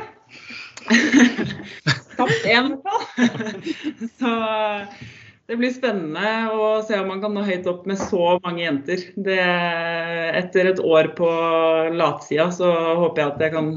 Tapt 2.16 2.48
én, 2.48 2.72
i 2.72 2.74
hvert 2.74 2.86
fall. 2.86 4.08
Så 4.20 4.34
det 5.46 5.60
blir 5.60 5.74
spennende 5.74 6.30
å 6.58 6.70
se 6.86 6.98
om 6.98 7.10
man 7.12 7.20
kan 7.22 7.36
nå 7.36 7.44
høyt 7.46 7.68
opp 7.70 7.84
med 7.90 8.00
så 8.02 8.38
mange 8.42 8.64
jenter. 8.64 9.04
Det, 9.14 9.42
etter 10.40 10.72
et 10.72 10.82
år 10.82 11.12
på 11.18 11.28
latsida 11.94 12.48
så 12.56 12.72
håper 13.02 13.22
jeg 13.22 13.34
at 13.34 13.44
jeg 13.46 13.54
kan 13.54 13.76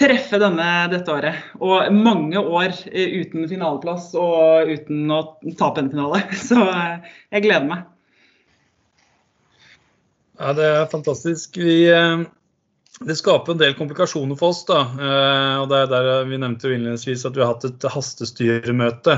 treffe 0.00 0.40
denne 0.42 0.68
dette 0.92 1.12
året. 1.12 1.44
Og 1.62 1.92
mange 1.94 2.40
år 2.40 2.74
uten 2.90 3.46
finaleplass 3.50 4.10
og 4.18 4.72
uten 4.72 5.12
å 5.12 5.20
tape 5.58 5.84
en 5.84 5.92
finale. 5.92 6.24
Så 6.48 6.58
jeg 6.58 7.44
gleder 7.46 7.68
meg. 7.70 7.84
Ja, 10.36 10.52
det 10.52 10.66
er 10.68 10.90
fantastisk. 10.92 11.56
Vi, 11.56 11.86
eh, 11.88 12.26
det 13.04 13.16
skaper 13.18 13.52
en 13.52 13.60
del 13.60 13.74
komplikasjoner 13.76 14.38
for 14.40 14.54
oss. 14.54 14.64
da, 14.64 14.80
eh, 14.80 15.56
og 15.60 15.68
det 15.68 15.80
er 15.82 15.90
der 15.92 16.24
Vi 16.30 16.38
nevnte 16.40 16.68
jo 16.70 16.76
innledningsvis 16.76 17.26
at 17.28 17.34
vi 17.36 17.42
har 17.44 17.52
hatt 17.54 17.64
et 17.68 17.88
hastestyremøte. 17.92 19.16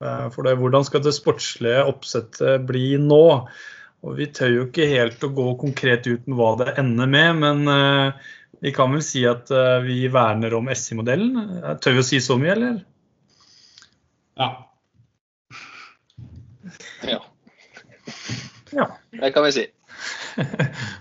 Eh, 0.00 0.26
For 0.30 0.42
det, 0.44 0.56
hvordan 0.60 0.84
skal 0.84 1.00
det 1.04 1.14
sportslige 1.16 1.86
oppsettet 1.88 2.66
bli 2.68 2.96
nå? 3.00 3.48
Og 4.02 4.16
Vi 4.16 4.26
tør 4.32 4.52
jo 4.54 4.66
ikke 4.68 4.88
helt 4.88 5.24
å 5.24 5.32
gå 5.36 5.46
konkret 5.60 6.06
ut 6.08 6.26
med 6.28 6.36
hva 6.38 6.52
det 6.60 6.74
ender 6.80 7.06
med, 7.06 7.36
men 7.40 7.68
eh, 7.68 8.12
vi 8.60 8.72
kan 8.76 8.92
vel 8.92 9.02
si 9.04 9.24
at 9.28 9.50
eh, 9.50 9.80
vi 9.84 10.06
verner 10.12 10.54
om 10.56 10.68
SI-modellen. 10.68 11.60
Eh, 11.64 11.74
Tør 11.80 11.96
vi 11.98 12.04
å 12.04 12.08
si 12.08 12.20
så 12.20 12.36
mye, 12.40 12.52
eller? 12.52 12.80
Ja. 14.36 14.50
Ja, 17.04 17.20
Ja. 18.72 18.86
det 19.10 19.32
kan 19.34 19.44
vi 19.44 19.52
si. 19.56 19.66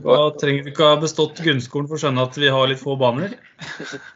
Da 0.00 0.18
trenger 0.40 0.66
vi 0.66 0.72
ikke 0.72 0.88
ha 0.88 0.98
bestått 1.02 1.40
grunnskolen 1.44 1.88
for 1.90 1.98
å 1.98 2.02
skjønne 2.02 2.24
at 2.24 2.38
vi 2.40 2.50
har 2.52 2.70
litt 2.70 2.80
få 2.82 2.96
baner. 3.00 3.34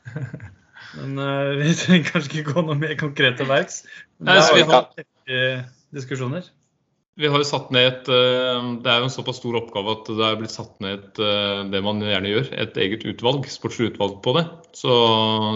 Men 0.96 1.16
uh, 1.20 1.56
vi 1.60 1.72
trenger 1.76 2.12
kanskje 2.12 2.40
ikke 2.40 2.54
gå 2.54 2.66
noe 2.68 2.78
mer 2.80 2.94
konkret 3.00 3.36
til 3.40 3.50
verks. 3.50 3.82
Nei, 4.24 4.38
så 4.40 4.56
vi 4.56 4.64
har- 4.70 5.66
diskusjoner. 5.96 6.46
Vi 7.16 7.28
har 7.32 7.40
jo 7.40 7.48
satt 7.48 7.70
ned 7.72 7.86
et 7.88 8.08
eh, 8.12 8.66
Det 8.84 8.90
er 8.92 9.00
jo 9.00 9.06
en 9.06 9.12
såpass 9.14 9.38
stor 9.40 9.56
oppgave 9.56 9.94
at 9.94 10.08
det 10.18 10.24
er 10.26 10.36
blitt 10.36 10.52
satt 10.52 10.74
ned 10.84 10.98
et, 10.98 11.20
eh, 11.24 11.62
det 11.72 11.80
man 11.84 12.02
gjerne 12.04 12.32
gjør, 12.32 12.50
et 12.60 12.76
eget 12.84 13.06
utvalg, 13.08 13.48
sportslig 13.48 13.94
utvalg 13.94 14.18
på 14.24 14.34
det. 14.36 14.44
Så, 14.76 14.92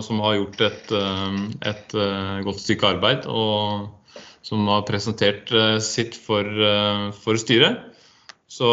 som 0.06 0.22
har 0.24 0.38
gjort 0.38 0.62
et, 0.64 0.92
et 1.68 1.96
godt 2.46 2.62
stykke 2.62 2.94
arbeid, 2.94 3.28
og 3.28 4.22
som 4.46 4.64
har 4.72 4.86
presentert 4.88 5.52
sitt 5.84 6.16
for, 6.16 6.48
for 7.20 7.36
styret. 7.36 7.82
Så 8.48 8.70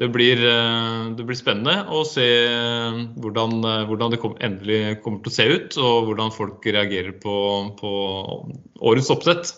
det 0.00 0.08
blir, 0.08 0.40
eh, 0.48 1.10
det 1.12 1.24
blir 1.28 1.36
spennende 1.36 1.82
å 1.92 2.00
se 2.08 2.24
eh, 2.24 3.00
hvordan, 3.20 3.58
eh, 3.68 3.82
hvordan 3.88 4.14
det 4.14 4.20
kom, 4.22 4.32
endelig 4.40 5.02
kommer 5.04 5.20
til 5.20 5.28
å 5.28 5.34
se 5.34 5.46
ut, 5.50 5.76
og 5.76 6.08
hvordan 6.08 6.32
folk 6.32 6.64
reagerer 6.64 7.18
på, 7.20 7.34
på 7.76 7.90
årets 8.80 9.12
oppsett. 9.12 9.52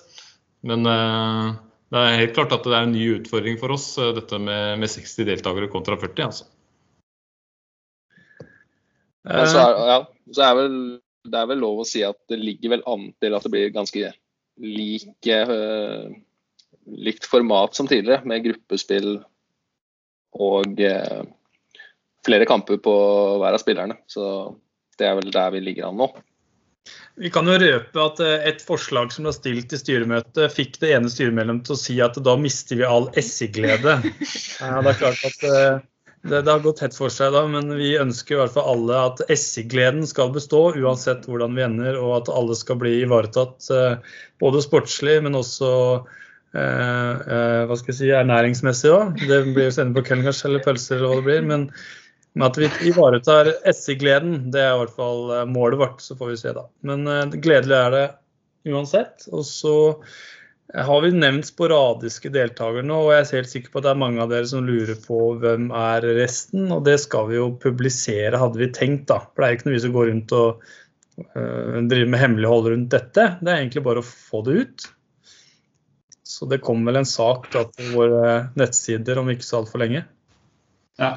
Men 0.66 0.82
det 0.86 2.00
er 2.00 2.18
helt 2.20 2.34
klart 2.34 2.54
at 2.54 2.66
det 2.66 2.74
er 2.74 2.88
en 2.88 2.94
ny 2.94 3.06
utfordring 3.20 3.56
for 3.58 3.74
oss, 3.74 3.86
dette 4.18 4.38
med, 4.42 4.82
med 4.82 4.90
60 4.90 5.26
deltakere 5.30 5.70
kontra 5.70 5.98
40. 5.98 6.26
altså. 6.26 6.50
Men 9.30 9.50
så 9.50 9.62
er, 9.62 9.80
ja, 9.90 9.98
så 10.34 10.46
er 10.46 10.54
vel, 10.58 10.78
det 11.30 11.38
er 11.38 11.50
vel 11.50 11.62
lov 11.62 11.82
å 11.82 11.86
si 11.86 12.02
at 12.06 12.18
det 12.30 12.38
ligger 12.42 12.76
vel 12.76 12.86
an 12.90 13.10
til 13.22 13.34
at 13.38 13.46
det 13.46 13.54
blir 13.54 13.74
ganske 13.74 14.14
like, 14.62 15.42
likt 17.10 17.30
format 17.30 17.78
som 17.78 17.90
tidligere, 17.90 18.26
med 18.26 18.46
gruppespill 18.46 19.20
og 20.40 20.80
eh, 20.80 21.22
flere 22.26 22.48
kamper 22.48 22.80
på 22.82 22.94
hver 23.42 23.56
av 23.56 23.62
spillerne. 23.62 23.98
Så 24.10 24.24
det 24.98 25.08
er 25.08 25.18
vel 25.18 25.32
der 25.34 25.54
vi 25.54 25.64
ligger 25.64 25.90
an 25.90 26.00
nå. 26.00 26.12
Vi 27.20 27.28
kan 27.30 27.46
jo 27.46 27.58
røpe 27.60 28.02
at 28.02 28.20
eh, 28.24 28.48
et 28.50 28.64
forslag 28.64 29.12
som 29.12 29.28
ble 29.28 29.34
stilt 29.36 29.74
i 29.74 29.80
styremøtet, 29.80 30.54
fikk 30.54 30.78
det 30.82 30.94
ene 30.96 31.12
styremedlemmet 31.12 31.68
til 31.68 31.76
å 31.76 31.82
si 31.82 31.96
at 32.04 32.18
da 32.24 32.36
mister 32.40 32.80
vi 32.80 32.88
all 32.88 33.10
SI-glede. 33.20 34.00
Ja, 34.62 34.78
det 34.80 34.94
er 34.94 35.00
klart 35.00 35.24
at 35.28 35.44
eh, 35.46 35.82
det, 36.22 36.40
det 36.46 36.48
har 36.48 36.64
gått 36.64 36.80
hett 36.84 36.96
for 36.96 37.12
seg 37.12 37.34
da, 37.34 37.44
men 37.50 37.74
vi 37.76 37.92
ønsker 38.00 38.36
i 38.36 38.40
hvert 38.40 38.54
fall 38.54 38.70
alle 38.72 39.04
at 39.10 39.22
SI-gleden 39.26 40.06
skal 40.08 40.32
bestå, 40.34 40.70
uansett 40.78 41.26
hvordan 41.28 41.58
vi 41.58 41.66
ender, 41.66 41.98
og 42.00 42.22
at 42.22 42.32
alle 42.32 42.56
skal 42.56 42.78
bli 42.80 43.00
ivaretatt 43.02 43.66
både 44.40 44.62
sportslig, 44.62 45.18
men 45.26 45.36
også 45.38 45.72
hva 46.52 47.76
skal 47.78 47.92
jeg 47.94 47.96
si, 47.96 48.08
ernæringsmessig 48.12 48.90
òg. 48.92 49.20
Det 49.24 49.38
blir 49.54 49.70
jo 49.70 49.74
senere 49.74 49.96
på 49.96 50.06
kelners 50.10 50.42
eller 50.44 50.60
pølser 50.64 50.98
eller 50.98 51.08
hva 51.08 51.20
det 51.20 51.28
blir. 51.30 51.46
men 51.48 51.68
at 52.40 52.58
vi 52.58 52.68
ivaretar 52.88 53.50
SI-gleden, 53.72 54.50
det 54.52 54.60
er 54.62 54.74
i 54.74 54.82
hvert 54.82 54.94
fall 54.96 55.32
eh, 55.34 55.48
målet 55.48 55.80
vårt. 55.82 56.00
Så 56.00 56.16
får 56.16 56.32
vi 56.32 56.36
se, 56.40 56.52
da. 56.56 56.64
Men 56.88 57.04
eh, 57.06 57.34
gledelig 57.44 57.76
er 57.76 57.96
det 57.96 58.04
uansett. 58.72 59.26
Og 59.32 59.44
så 59.46 59.74
har 60.72 61.02
vi 61.04 61.10
nevnt 61.12 61.50
sporadiske 61.50 62.30
deltakere 62.32 62.84
nå, 62.86 63.02
og 63.02 63.12
jeg 63.12 63.26
er 63.26 63.42
helt 63.42 63.50
sikker 63.50 63.74
på 63.74 63.82
at 63.82 63.84
det 63.84 63.90
er 63.92 64.00
mange 64.00 64.22
av 64.24 64.30
dere 64.32 64.48
som 64.48 64.64
lurer 64.64 64.96
på 65.04 65.18
hvem 65.42 65.68
er 65.76 66.06
resten. 66.16 66.70
Og 66.72 66.86
det 66.88 66.96
skal 67.02 67.28
vi 67.28 67.36
jo 67.36 67.50
publisere, 67.60 68.40
hadde 68.40 68.62
vi 68.62 68.70
tenkt, 68.72 69.10
da. 69.12 69.20
For 69.28 69.42
det 69.44 69.50
er 69.50 69.58
ikke 69.58 69.68
noe 69.68 69.76
vi 69.76 69.84
som 69.84 69.96
går 69.98 70.10
rundt 70.14 70.36
og 70.38 70.64
øh, 71.36 71.78
driver 71.92 72.12
med 72.14 72.24
hemmelighold 72.24 72.72
rundt 72.72 72.96
dette. 72.96 73.28
Det 73.42 73.52
er 73.52 73.60
egentlig 73.60 73.84
bare 73.84 74.00
å 74.00 74.08
få 74.08 74.40
det 74.48 74.58
ut. 74.62 74.90
Så 76.32 76.48
det 76.48 76.62
kommer 76.64 76.92
vel 76.92 77.02
en 77.02 77.08
sak 77.08 77.50
da, 77.52 77.66
til 77.76 77.92
våre 77.96 78.32
nettsider 78.58 79.20
om 79.20 79.28
ikke 79.32 79.46
så 79.46 79.60
altfor 79.60 79.82
lenge. 79.84 80.04
Ja. 81.00 81.12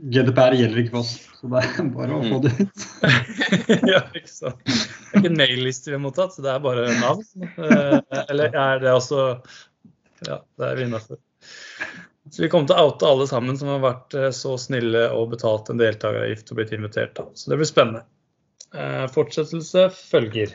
GDPR 0.00 0.54
gjelder 0.56 0.80
ikke 0.80 0.94
for 0.94 1.02
oss, 1.02 1.16
så 1.36 1.48
det 1.52 1.62
er 1.66 1.88
bare 1.92 2.16
å 2.16 2.20
få 2.24 2.38
det 2.44 2.52
ut. 2.56 2.84
ja, 3.92 3.98
ikke 4.16 4.30
sant. 4.32 4.62
Det 4.64 4.76
er 4.78 5.18
ikke 5.18 5.32
en 5.32 5.40
mailliste 5.40 5.90
vi 5.90 5.96
har 5.96 6.00
mottatt, 6.00 6.32
så 6.36 6.44
det 6.44 6.52
er 6.54 6.62
bare 6.64 6.86
navn. 7.00 7.26
Eh, 7.50 8.22
Eller 8.22 8.54
er 8.62 8.80
det 8.80 8.94
altså 8.94 9.24
Ja, 10.24 10.38
det 10.40 10.70
er 10.70 10.78
vi 10.78 10.86
innafor. 10.86 11.20
Så 12.30 12.44
vi 12.44 12.48
kommer 12.52 12.70
til 12.70 12.78
å 12.78 12.86
oute 12.88 13.10
alle 13.10 13.26
sammen 13.28 13.58
som 13.60 13.72
har 13.74 13.82
vært 13.82 14.16
eh, 14.16 14.30
så 14.36 14.54
snille 14.60 15.06
og 15.16 15.34
betalt 15.34 15.68
en 15.72 15.80
deltakeravgift 15.80 16.52
og 16.52 16.60
blitt 16.60 16.74
invitert. 16.76 17.14
Da. 17.18 17.26
Så 17.34 17.52
det 17.52 17.60
blir 17.60 17.68
spennende. 17.68 18.04
Eh, 18.72 19.04
Fortsettelse 19.12 19.88
følger. 19.96 20.54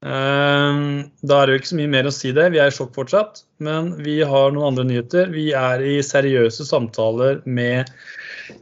Eh, 0.00 0.76
Da 1.20 1.36
er 1.36 1.46
det 1.46 1.52
jo 1.52 1.60
ikke 1.60 1.72
så 1.74 1.76
mye 1.80 1.92
mer 1.92 2.06
å 2.08 2.14
si 2.14 2.30
det. 2.36 2.46
Vi 2.54 2.60
er 2.62 2.68
i 2.70 2.74
sjokk 2.74 2.94
fortsatt. 2.96 3.42
Men 3.60 3.92
vi 4.00 4.20
har 4.24 4.50
noen 4.54 4.70
andre 4.72 4.84
nyheter. 4.88 5.28
Vi 5.34 5.52
er 5.56 5.82
i 5.84 5.98
seriøse 6.04 6.64
samtaler 6.68 7.42
med 7.44 7.90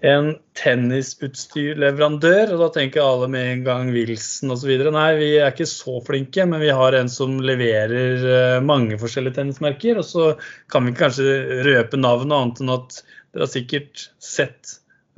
en 0.05 0.33
tennisutstyrleverandør. 0.59 2.53
Og 2.55 2.59
da 2.65 2.69
tenker 2.75 3.03
alle 3.05 3.29
med 3.31 3.45
en 3.53 3.63
gang 3.69 3.93
Wilson 3.95 4.51
osv. 4.55 4.71
Nei, 4.95 5.11
vi 5.21 5.31
er 5.39 5.51
ikke 5.53 5.69
så 5.71 5.95
flinke, 6.07 6.43
men 6.51 6.61
vi 6.65 6.73
har 6.75 6.93
en 6.99 7.11
som 7.13 7.39
leverer 7.45 8.27
eh, 8.33 8.59
mange 8.65 8.99
forskjellige 9.01 9.39
tennismerker. 9.39 9.95
Og 10.03 10.07
så 10.09 10.25
kan 10.73 10.83
vi 10.89 10.97
kanskje 10.99 11.63
røpe 11.69 11.97
navnet 12.01 12.35
annet 12.35 12.61
enn 12.65 12.75
at 12.75 12.91
dere 13.33 13.45
har 13.45 13.53
sikkert 13.53 13.95
sett 14.25 14.63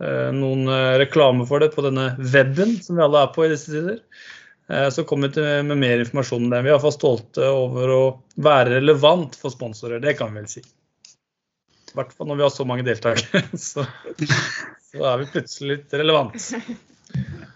eh, 0.03 0.31
noen 0.37 0.69
eh, 0.69 0.99
reklame 1.01 1.49
for 1.49 1.59
det 1.65 1.73
på 1.75 1.85
denne 1.87 2.07
weben 2.21 2.77
som 2.85 2.99
vi 2.99 3.07
alle 3.07 3.25
er 3.25 3.33
på 3.35 3.41
i 3.47 3.53
disse 3.55 3.73
tider. 3.73 3.99
Eh, 4.71 4.89
Så 4.91 5.05
kommer 5.05 5.29
vi 5.29 5.35
til 5.41 5.65
med 5.67 5.79
mer 5.79 6.03
informasjon 6.05 6.45
om 6.45 6.51
det. 6.53 6.63
Vi 6.63 6.71
er 6.71 6.77
iallfall 6.77 6.95
stolte 6.95 7.49
over 7.51 7.95
å 7.95 8.03
være 8.39 8.77
relevant 8.79 9.35
for 9.39 9.53
sponsorer. 9.55 10.03
Det 10.03 10.17
kan 10.19 10.31
vi 10.33 10.43
vel 10.43 10.51
si. 10.53 10.63
I 11.91 11.99
hvert 11.99 12.13
fall 12.15 12.31
når 12.31 12.39
vi 12.39 12.47
har 12.47 12.53
så 12.55 12.67
mange 12.69 12.87
deltakere. 12.87 13.43
Så, 13.71 13.85
så 14.91 15.07
er 15.07 15.23
vi 15.23 15.31
plutselig 15.33 15.73
litt 15.75 15.95
relevant. 15.99 16.51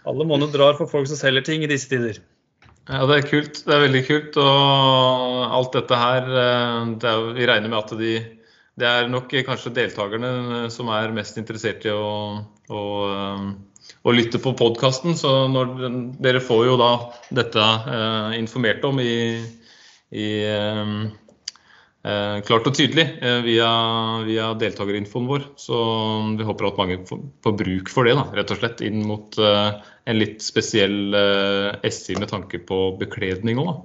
Alle 0.04 0.26
måneder 0.26 0.58
drar 0.58 0.78
for 0.78 0.90
folk 0.90 1.06
som 1.10 1.18
selger 1.20 1.44
ting 1.46 1.62
i 1.62 1.70
disse 1.70 1.90
tider. 1.90 2.18
Ja, 2.90 3.04
det 3.08 3.16
er 3.16 3.28
kult. 3.28 3.60
Det 3.64 3.72
er 3.72 3.84
veldig 3.86 4.02
kult. 4.08 4.38
Og 4.42 5.44
alt 5.58 5.76
dette 5.78 6.00
her 6.00 6.26
eh, 6.28 6.80
det 6.98 7.12
er, 7.12 7.28
Vi 7.38 7.46
regner 7.48 7.70
med 7.70 7.78
at 7.78 7.94
de 8.00 8.16
Det 8.74 8.90
er 8.90 9.06
nok 9.08 9.30
kanskje 9.46 9.70
deltakerne 9.76 10.66
som 10.74 10.90
er 10.90 11.14
mest 11.14 11.38
interessert 11.38 11.86
i 11.86 11.94
å, 11.94 12.42
å, 12.74 12.82
eh, 13.84 14.12
lytter 14.12 14.16
lytte 14.18 14.42
på 14.44 14.54
podkasten. 14.58 15.16
Så 15.16 15.48
når, 15.48 15.74
dere 16.22 16.40
får 16.40 16.64
jo 16.66 16.78
da 16.80 16.92
dette 17.34 17.60
eh, 17.60 18.38
informert 18.40 18.84
om 18.84 19.00
i, 19.00 19.40
i 20.14 20.28
eh, 20.48 20.94
eh, 22.04 22.36
klart 22.46 22.68
og 22.68 22.76
tydelig 22.76 23.06
eh, 23.20 23.40
via, 23.46 23.70
via 24.26 24.52
deltakerinfoen 24.60 25.30
vår. 25.30 25.48
Så 25.56 25.80
vi 26.38 26.46
håper 26.46 26.70
at 26.70 26.80
mange 26.80 27.00
får, 27.08 27.24
får 27.44 27.58
bruk 27.64 27.92
for 27.92 28.08
det, 28.08 28.16
da, 28.20 28.28
rett 28.36 28.54
og 28.54 28.60
slett, 28.60 28.84
inn 28.84 29.02
mot 29.08 29.38
eh, 29.40 29.72
en 30.04 30.20
litt 30.20 30.44
spesiell 30.44 31.16
eh, 31.16 31.90
SI 31.90 32.18
med 32.20 32.32
tanke 32.32 32.60
på 32.68 32.86
bekledning 33.00 33.62
òg. 33.62 33.82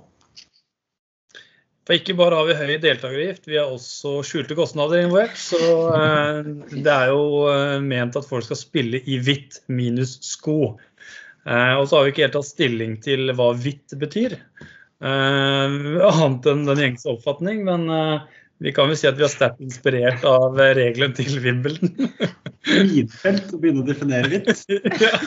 For 1.89 1.98
ikke 1.98 2.13
bare 2.19 2.38
har 2.38 2.46
vi 2.46 2.53
høy 2.53 2.75
deltakeravgift, 2.84 3.48
vi 3.50 3.55
har 3.58 3.72
også 3.74 4.19
skjulte 4.22 4.53
kostnader 4.53 5.00
involvert. 5.01 5.39
Så 5.41 5.58
eh, 5.98 6.50
det 6.69 6.91
er 6.93 7.10
jo 7.10 7.48
eh, 7.50 7.79
ment 7.81 8.13
at 8.19 8.27
folk 8.29 8.46
skal 8.46 8.60
spille 8.60 9.00
i 9.10 9.17
hvitt 9.25 9.58
minus 9.74 10.19
sko. 10.22 10.75
Eh, 11.50 11.74
og 11.79 11.88
så 11.89 11.98
har 11.98 12.05
vi 12.05 12.13
ikke 12.13 12.27
helt 12.27 12.38
tatt 12.38 12.50
stilling 12.51 12.93
til 13.01 13.34
hva 13.34 13.48
hvitt 13.58 13.98
betyr. 14.05 14.38
Eh, 15.01 15.79
annet 16.12 16.51
enn 16.53 16.63
den 16.69 16.84
gjengse 16.86 17.10
oppfatning. 17.10 17.65
Men 17.65 17.89
vi 18.62 18.77
kan 18.77 18.93
jo 18.93 19.01
si 19.01 19.10
at 19.10 19.17
vi 19.17 19.25
er 19.25 19.34
sterkt 19.34 19.65
inspirert 19.65 20.29
av 20.29 20.62
reglene 20.62 21.17
til 21.17 21.41
Wimbledon. 21.41 21.98
Minfelt 22.69 23.50
å 23.50 23.63
begynne 23.65 23.81
å 23.81 23.89
definere 23.89 24.29
hvitt. 24.29 24.53
ja. 25.08 25.17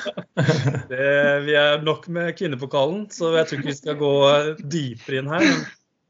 det, 0.94 1.12
vi 1.50 1.58
er 1.58 1.82
nok 1.82 2.06
med 2.06 2.36
kvinnepokalen, 2.38 3.08
så 3.10 3.34
jeg 3.34 3.50
tror 3.50 3.64
ikke 3.64 3.72
vi 3.74 3.80
skal 3.82 4.02
gå 4.06 4.16
dypere 4.62 5.24
inn 5.24 5.38
her. 5.40 5.54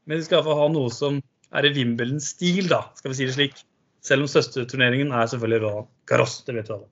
Men, 0.05 0.17
de 0.17 0.25
skal 0.25 0.39
iallfall 0.39 0.59
ha 0.59 0.71
noe 0.73 0.91
som 0.93 1.21
er 1.53 1.67
i 1.67 1.73
Wimbledon-stil, 1.75 2.67
da, 2.71 2.81
skal 2.97 3.13
vi 3.13 3.19
si 3.19 3.29
det 3.29 3.37
slik. 3.37 3.61
Selv 4.03 4.25
om 4.25 4.31
søsterturneringen 4.31 5.13
er 5.15 5.29
selvfølgelig 5.31 5.63
Roland 5.63 5.91
Garros, 6.11 6.41
det 6.47 6.57
vet 6.57 6.67
vi 6.67 6.75
alle. 6.75 6.89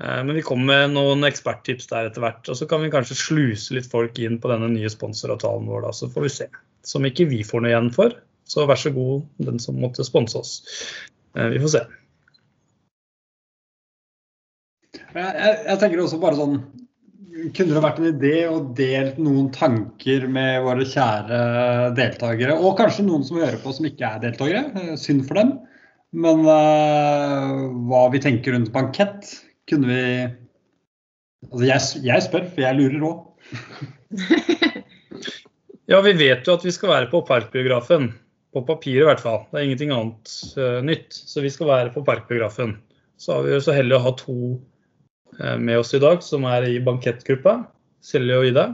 Eh, 0.00 0.20
Men 0.24 0.34
vi 0.38 0.44
kommer 0.46 0.70
med 0.70 0.94
noen 0.94 1.26
eksperttips 1.26 1.90
der 1.90 2.10
etter 2.10 2.22
hvert. 2.24 2.46
Og 2.46 2.58
så 2.58 2.68
kan 2.70 2.84
vi 2.84 2.92
kanskje 2.92 3.18
sluse 3.18 3.74
litt 3.74 3.90
folk 3.90 4.18
inn 4.22 4.38
på 4.40 4.52
denne 4.52 4.70
nye 4.70 4.92
sponsoravtalen 4.92 5.66
vår, 5.70 5.88
da, 5.88 5.94
så 5.96 6.10
får 6.12 6.26
vi 6.28 6.34
se. 6.36 6.50
Som 6.86 7.08
ikke 7.08 7.26
vi 7.32 7.42
får 7.44 7.64
noe 7.64 7.72
igjen 7.72 7.90
for. 7.96 8.14
Så 8.50 8.66
vær 8.66 8.78
så 8.80 8.92
god, 8.94 9.26
den 9.42 9.58
som 9.62 9.78
måtte 9.82 10.06
sponse 10.06 10.38
oss. 10.38 10.54
Eh, 11.34 11.50
Vi 11.56 11.62
får 11.62 11.74
se. 11.74 11.82
Jeg, 15.10 15.58
jeg 15.66 15.78
tenker 15.78 16.02
også 16.02 16.18
bare 16.22 16.38
sånn 16.38 16.56
Kunne 17.56 17.74
det 17.74 17.82
vært 17.84 17.98
en 18.00 18.08
idé 18.10 18.34
å 18.50 18.58
delt 18.76 19.18
noen 19.22 19.48
tanker 19.54 20.26
med 20.30 20.60
våre 20.66 20.84
kjære 20.88 21.40
deltakere? 21.96 22.56
Og 22.58 22.76
kanskje 22.78 23.06
noen 23.06 23.24
som 23.26 23.38
hører 23.40 23.58
på 23.62 23.72
som 23.76 23.86
ikke 23.88 24.08
er 24.08 24.22
deltakere. 24.24 24.64
eh, 24.82 24.94
Synd 25.00 25.24
for 25.28 25.40
dem. 25.40 25.54
Men 26.10 26.42
uh, 26.42 27.70
hva 27.88 28.02
vi 28.10 28.20
tenker 28.22 28.56
rundt 28.56 28.72
bankett, 28.74 29.30
kunne 29.70 29.90
vi 29.90 30.04
Altså 31.50 31.64
jeg, 31.64 32.04
jeg 32.04 32.22
spør, 32.26 32.42
for 32.52 32.60
jeg 32.66 32.76
lurer 32.76 33.04
òg. 33.08 33.20
Ja, 35.90 35.98
vi 36.06 36.12
vet 36.14 36.46
jo 36.46 36.54
at 36.54 36.62
vi 36.62 36.70
skal 36.70 36.92
være 36.92 37.08
på 37.10 37.18
Parkbiografen. 37.26 38.12
På 38.54 38.60
papiret 38.66 39.02
i 39.02 39.08
hvert 39.08 39.22
fall. 39.22 39.40
Det 39.50 39.58
er 39.58 39.64
ingenting 39.66 39.90
annet 39.94 40.30
uh, 40.54 40.78
nytt. 40.86 41.10
Så 41.10 41.42
vi 41.42 41.50
skal 41.50 41.66
være 41.66 41.90
på 41.94 42.04
Parkbiografen. 42.06 42.76
Så 43.18 43.34
har 43.34 43.46
vi 43.46 43.56
jo 43.56 43.62
så 43.64 43.74
heldig 43.74 43.96
å 43.96 44.04
ha 44.04 44.12
to 44.20 44.36
med 45.38 45.78
oss 45.78 45.94
i 45.94 46.00
dag 46.02 46.24
som 46.26 46.44
er 46.48 46.66
i 46.68 46.80
bankettgruppa. 46.84 47.60
Silje 48.04 48.38
og 48.40 48.48
Ida? 48.48 48.66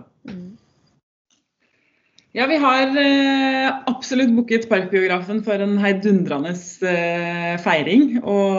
Ja, 2.37 2.45
vi 2.51 2.59
har 2.61 2.91
eh, 3.01 3.67
absolutt 3.89 4.35
booket 4.37 4.67
Parkbiografen 4.69 5.39
for 5.45 5.63
en 5.65 5.79
heidundrende 5.81 6.53
eh, 6.85 7.55
feiring. 7.65 8.19
Og 8.21 8.59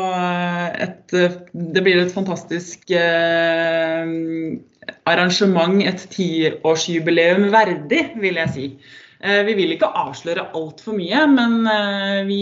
et, 0.82 1.14
eh, 1.14 1.36
det 1.54 1.84
blir 1.86 2.02
et 2.02 2.14
fantastisk 2.16 2.90
eh, 2.90 4.10
arrangement, 5.06 5.78
et 5.86 6.08
tiårsjubileum 6.16 7.52
verdig, 7.54 8.02
vil 8.18 8.42
jeg 8.42 8.54
si. 8.56 8.66
Eh, 9.22 9.44
vi 9.46 9.54
vil 9.62 9.76
ikke 9.76 9.94
avsløre 10.02 10.50
altfor 10.58 10.98
mye, 10.98 11.28
men 11.38 11.60
eh, 11.70 12.20
vi, 12.26 12.42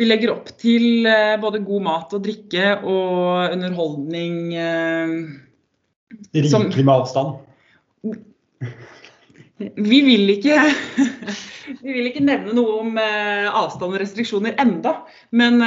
vi 0.00 0.06
legger 0.08 0.32
opp 0.32 0.48
til 0.60 1.04
eh, 1.08 1.34
både 1.42 1.60
god 1.66 1.82
mat 1.84 2.14
og 2.16 2.22
drikke 2.24 2.70
og 2.88 3.52
underholdning. 3.52 4.38
eh, 4.56 5.12
Som- 6.48 6.70
Rikelig 6.70 6.86
med 6.88 6.94
avstand. 6.94 7.36
Vi 9.76 9.98
vil 10.06 10.30
ikke 10.32 10.56
Vi 11.84 11.92
vil 11.92 12.08
ikke 12.08 12.24
nevne 12.24 12.54
noe 12.56 12.78
om 12.80 12.96
eh, 12.98 13.44
avstand 13.52 13.92
og 13.92 14.00
restriksjoner 14.00 14.56
enda, 14.58 14.94
men 15.36 15.60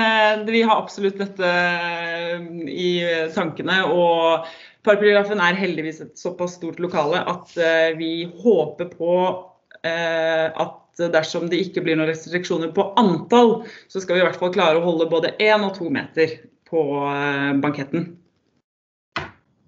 vi 0.49 0.63
har 0.65 0.81
absolutt 0.81 1.21
dette 1.21 1.51
i 2.73 2.89
tankene. 3.37 3.77
Og 3.93 4.49
Parkbiografen 4.83 5.39
er 5.39 5.55
heldigvis 5.61 6.01
et 6.03 6.17
såpass 6.19 6.57
stort 6.57 6.81
lokale 6.83 7.21
at 7.21 7.53
vi 8.01 8.25
håper 8.41 8.89
på 8.97 9.13
eh, 9.85 10.49
at 10.99 11.13
dersom 11.13 11.47
det 11.49 11.61
ikke 11.63 11.83
blir 11.85 11.97
noen 11.97 12.11
restriksjoner 12.11 12.73
på 12.75 12.91
antall, 12.99 13.63
så 13.89 14.01
skal 14.01 14.17
vi 14.17 14.23
i 14.23 14.27
hvert 14.27 14.39
fall 14.39 14.53
klare 14.53 14.79
å 14.79 14.85
holde 14.85 15.09
både 15.09 15.33
én 15.41 15.65
og 15.65 15.73
to 15.77 15.89
meter 15.93 16.37
på 16.69 16.83
eh, 17.09 17.53
banketten. 17.63 18.11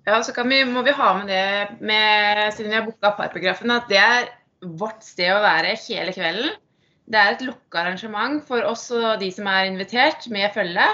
Ja, 0.05 0.19
så 0.21 0.35
vi, 0.45 0.59
må 0.69 0.83
vi 0.85 0.93
ha 0.93 1.13
med 1.17 1.31
det, 1.33 1.45
med, 1.81 2.53
siden 2.53 2.69
vi 2.69 2.77
har 2.77 2.85
booka 2.85 3.15
Parkbiografen, 3.17 3.73
at 3.73 3.89
det 3.89 3.97
er 3.97 4.27
vårt 4.77 5.01
sted 5.05 5.33
å 5.33 5.41
være 5.41 5.73
hele 5.87 6.13
kvelden. 6.13 6.53
Det 7.05 7.21
er 7.21 7.35
et 7.35 7.43
lukka 7.45 7.83
arrangement 7.83 8.39
for 8.47 8.65
oss 8.65 8.87
og 8.93 9.19
de 9.21 9.29
som 9.33 9.49
er 9.49 9.69
invitert 9.69 10.25
med 10.33 10.53
følge. 10.53 10.85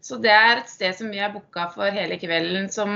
Så 0.00 0.16
det 0.16 0.32
er 0.32 0.56
et 0.56 0.70
sted 0.70 0.96
som 0.96 1.10
vi 1.12 1.20
har 1.20 1.32
booka 1.34 1.66
for 1.74 1.92
hele 1.92 2.16
kvelden, 2.20 2.70
som 2.72 2.90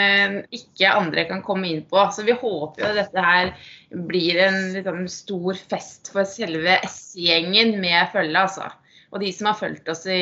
eh, 0.00 0.38
ikke 0.56 0.94
andre 0.96 1.26
kan 1.28 1.42
komme 1.44 1.68
inn 1.68 1.82
på. 1.88 2.00
Så 2.12 2.24
vi 2.24 2.32
håper 2.32 2.86
jo 2.86 2.94
dette 2.96 3.24
her 3.26 3.52
blir 4.08 4.40
en 4.46 4.58
liksom, 4.72 5.04
stor 5.12 5.60
fest 5.60 6.10
for 6.14 6.28
selve 6.28 6.78
S-gjengen 6.88 7.76
med 7.82 8.08
følge, 8.14 8.46
altså. 8.46 8.70
Og 9.12 9.20
de 9.22 9.30
som 9.32 9.50
har 9.50 9.60
fulgt 9.60 9.88
oss 9.92 10.02
i 10.10 10.18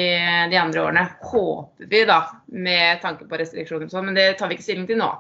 de 0.51 0.59
andre 0.61 0.83
årene, 0.83 1.07
håper 1.23 1.89
vi 1.91 2.03
da, 2.11 2.21
med 2.53 3.01
tanke 3.03 3.31
på 3.31 3.39
restriksjoner 3.41 3.89
og 3.89 3.95
sånn, 3.95 4.11
men 4.11 4.19
det 4.19 4.35
tar 4.39 4.51
vi 4.51 4.59
ikke 4.59 4.67
stilling 4.67 4.91
til 4.91 5.01
nå. 5.01 5.11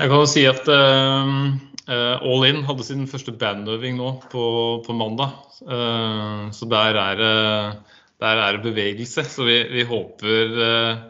Jeg 0.00 0.08
kan 0.08 0.16
jo 0.22 0.28
si 0.28 0.46
at 0.48 0.68
eh, 0.72 0.76
eh, 0.76 1.69
All 1.90 2.44
In 2.46 2.62
hadde 2.68 2.84
sin 2.86 3.06
første 3.10 3.32
bandøving 3.34 3.96
nå 3.98 4.10
på, 4.30 4.42
på 4.86 4.94
mandag. 4.94 5.32
Eh, 5.64 6.44
så 6.54 6.68
der 6.70 6.98
er, 7.00 7.16
det- 7.18 7.96
der 8.20 8.42
er 8.44 8.56
det 8.58 8.62
bevegelse. 8.68 9.24
Så 9.26 9.46
vi, 9.48 9.56
vi 9.72 9.82
håper 9.88 10.54
eh, 10.66 11.02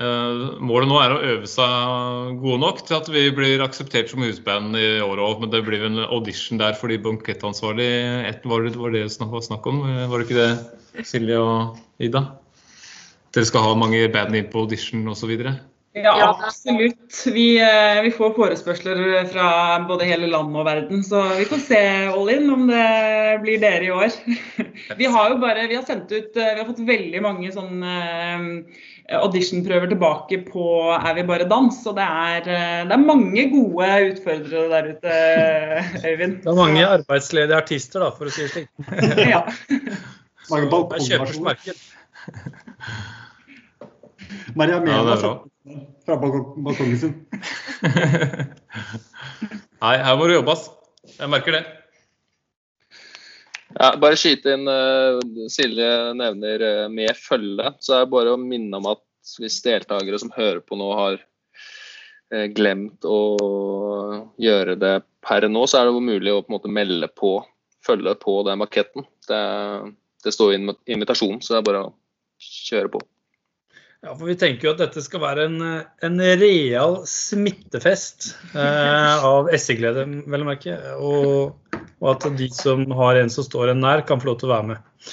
eh, 0.00 0.42
Målet 0.64 0.88
nå 0.90 0.98
er 1.02 1.14
å 1.14 1.20
øve 1.34 1.46
seg 1.50 2.36
gode 2.42 2.58
nok 2.64 2.82
til 2.88 2.96
at 2.98 3.10
vi 3.12 3.26
blir 3.36 3.62
akseptert 3.64 4.10
som 4.10 4.24
husband 4.26 4.76
i 4.80 4.86
år 5.04 5.22
òg. 5.22 5.40
Men 5.44 5.52
det 5.54 5.62
blir 5.68 5.84
en 5.86 6.02
audition 6.08 6.58
der 6.62 6.74
fordi 6.78 6.98
bankettansvarlig 7.04 7.90
et, 8.30 8.42
var, 8.48 8.64
det, 8.66 8.76
var 8.80 8.94
det 8.96 9.06
snakk, 9.12 9.30
var 9.36 9.44
snakk 9.46 9.68
om? 9.70 9.82
Var 10.10 10.16
det 10.18 10.28
ikke 10.30 10.40
det, 10.40 11.04
Silje 11.08 11.38
og 11.40 11.76
Ida? 12.02 12.26
Dere 13.32 13.48
skal 13.48 13.64
ha 13.64 13.76
mange 13.80 14.02
band 14.12 14.34
inn 14.36 14.50
på 14.52 14.64
audition 14.66 15.06
osv.? 15.08 15.30
Ja, 15.94 16.18
Ja. 16.18 16.38
absolutt. 16.46 17.26
Vi, 17.26 17.60
eh, 17.60 18.02
vi 18.02 18.10
får 18.10 18.30
forespørsler 18.36 19.26
fra 19.28 19.48
både 19.88 20.06
hele 20.08 20.26
land 20.30 20.56
og 20.56 20.64
verden, 20.64 21.02
så 21.04 21.20
vi 21.36 21.44
får 21.44 21.60
se 21.66 21.80
all 22.08 22.30
in 22.32 22.48
om 22.50 22.64
det 22.70 22.86
blir 23.42 23.60
dere 23.60 23.84
i 23.84 23.90
år. 23.92 24.08
Vi 24.96 25.04
har 25.04 25.34
jo 25.34 25.36
bare, 25.42 25.66
vi 25.68 25.76
har 25.76 25.84
sendt 25.84 26.08
ut, 26.12 26.32
eh, 26.36 26.54
vi 26.54 26.62
har 26.62 26.70
fått 26.70 26.80
veldig 26.88 27.22
mange 27.22 27.52
sånne 27.52 27.92
eh, 28.00 29.20
auditionprøver 29.20 29.92
tilbake 29.92 30.40
på 30.48 30.64
Er 30.96 31.14
vi 31.14 31.26
bare 31.28 31.44
dans, 31.50 31.76
og 31.86 31.96
det 32.00 32.08
er, 32.08 32.40
det 32.88 32.96
er 32.96 33.04
mange 33.04 33.46
gode 33.52 33.92
utfordrere 34.14 34.72
der 34.72 34.90
ute, 34.94 35.12
Øyvind. 36.08 36.40
Det 36.40 36.52
er 36.54 36.60
mange 36.62 36.88
arbeidsledige 36.88 37.60
artister, 37.60 38.00
da, 38.00 38.10
for 38.16 38.30
å 38.30 38.32
si 38.32 38.48
det 38.48 38.52
slik. 38.56 38.68
Ja. 39.34 39.44
Mange 40.48 40.66
er 40.66 40.72
balkongversjoner. 40.72 41.82
Maria 44.56 44.80
Ja, 44.80 44.80
Mena 44.80 45.16
bra. 45.20 45.51
Fra 46.06 46.16
balkongen 46.18 46.98
sin. 46.98 47.14
Nei, 49.82 49.96
her 49.98 50.18
må 50.18 50.28
det 50.28 50.38
jobbes. 50.38 50.66
Jeg 51.16 51.32
merker 51.32 51.58
det. 51.58 51.62
Ja, 53.72 53.94
bare 54.00 54.18
skyte 54.20 54.56
inn 54.56 54.68
eh, 54.68 55.20
Silje 55.50 55.90
nevner 56.18 56.64
eh, 56.66 56.88
med 56.92 57.16
følge. 57.18 57.72
Så 57.80 57.96
er 57.96 58.04
det 58.04 58.12
bare 58.12 58.34
å 58.34 58.40
minne 58.40 58.78
om 58.78 58.90
at 58.92 59.02
hvis 59.40 59.62
deltakere 59.64 60.18
som 60.20 60.32
hører 60.34 60.60
på 60.64 60.76
nå 60.78 60.90
har 60.98 61.16
eh, 62.34 62.48
glemt 62.52 63.06
å 63.08 63.20
gjøre 64.42 64.76
det 64.80 64.98
per 65.24 65.48
nå, 65.48 65.64
så 65.66 65.80
er 65.80 65.88
det 65.88 66.04
mulig 66.04 66.34
å 66.34 66.42
på 66.42 66.52
en 66.52 66.58
måte 66.58 66.74
melde 66.74 67.08
på 67.16 67.38
følge 67.86 68.14
på 68.22 68.36
den 68.46 68.60
maketten. 68.62 69.06
Det, 69.28 69.42
det 70.24 70.34
står 70.34 70.54
i 70.54 70.60
invitasjonen, 70.94 71.40
så 71.42 71.54
det 71.54 71.62
er 71.62 71.68
bare 71.70 71.86
å 71.86 71.94
kjøre 72.42 72.92
på. 72.92 73.02
Ja, 74.02 74.16
for 74.18 74.26
Vi 74.26 74.34
tenker 74.34 74.66
jo 74.66 74.72
at 74.74 74.80
dette 74.82 75.02
skal 75.04 75.22
være 75.22 75.44
en, 75.46 75.60
en 76.02 76.22
real 76.40 76.96
smittefest 77.06 78.32
eh, 78.50 79.26
av 79.28 79.50
SE-glede, 79.54 80.02
vel 80.26 80.42
å 80.42 80.48
merke. 80.48 80.74
Og, 80.98 81.76
og 82.02 82.08
at 82.10 82.26
de 82.38 82.48
som 82.50 82.82
har 82.98 83.20
en 83.20 83.30
som 83.30 83.46
står 83.46 83.70
en 83.70 83.84
nær, 83.84 84.02
kan 84.08 84.18
få 84.18 84.32
lov 84.32 84.40
til 84.40 84.50
å 84.50 84.56
være 84.56 84.68
med. 84.72 85.12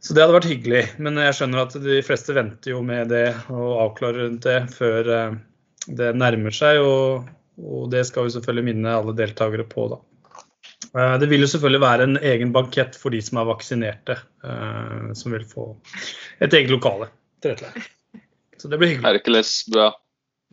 Så 0.00 0.16
det 0.16 0.24
hadde 0.24 0.38
vært 0.38 0.48
hyggelig. 0.48 0.82
Men 0.96 1.20
jeg 1.20 1.36
skjønner 1.36 1.66
at 1.66 1.76
de 1.84 2.00
fleste 2.06 2.38
venter 2.40 2.72
jo 2.72 2.80
med 2.80 3.12
det 3.12 3.26
og 3.52 3.82
avklarer 3.84 4.24
rundt 4.24 4.48
det 4.48 4.58
før 4.78 5.12
eh, 5.18 5.38
det 6.00 6.14
nærmer 6.16 6.56
seg. 6.56 6.80
Og, 6.80 7.28
og 7.60 7.86
det 7.92 8.06
skal 8.08 8.30
vi 8.30 8.36
selvfølgelig 8.38 8.68
minne 8.70 8.96
alle 8.96 9.16
deltakere 9.20 9.68
på, 9.68 9.90
da. 9.92 10.00
Eh, 10.96 11.14
Det 11.20 11.28
vil 11.28 11.44
jo 11.44 11.52
selvfølgelig 11.52 11.84
være 11.84 12.08
en 12.08 12.20
egen 12.32 12.56
bankett 12.56 12.96
for 12.96 13.12
de 13.12 13.20
som 13.28 13.44
er 13.44 13.52
vaksinerte, 13.52 14.22
eh, 14.40 15.08
som 15.12 15.36
vil 15.36 15.44
få 15.52 15.74
et 16.40 16.48
eget 16.48 16.72
lokale 16.72 17.12
tilrettelagt. 17.42 17.90
Så 18.60 18.68
det 18.68 18.78
blir 18.80 18.92
hyggelig. 18.92 19.06
Hercules, 19.08 19.52
bra. 19.72 19.90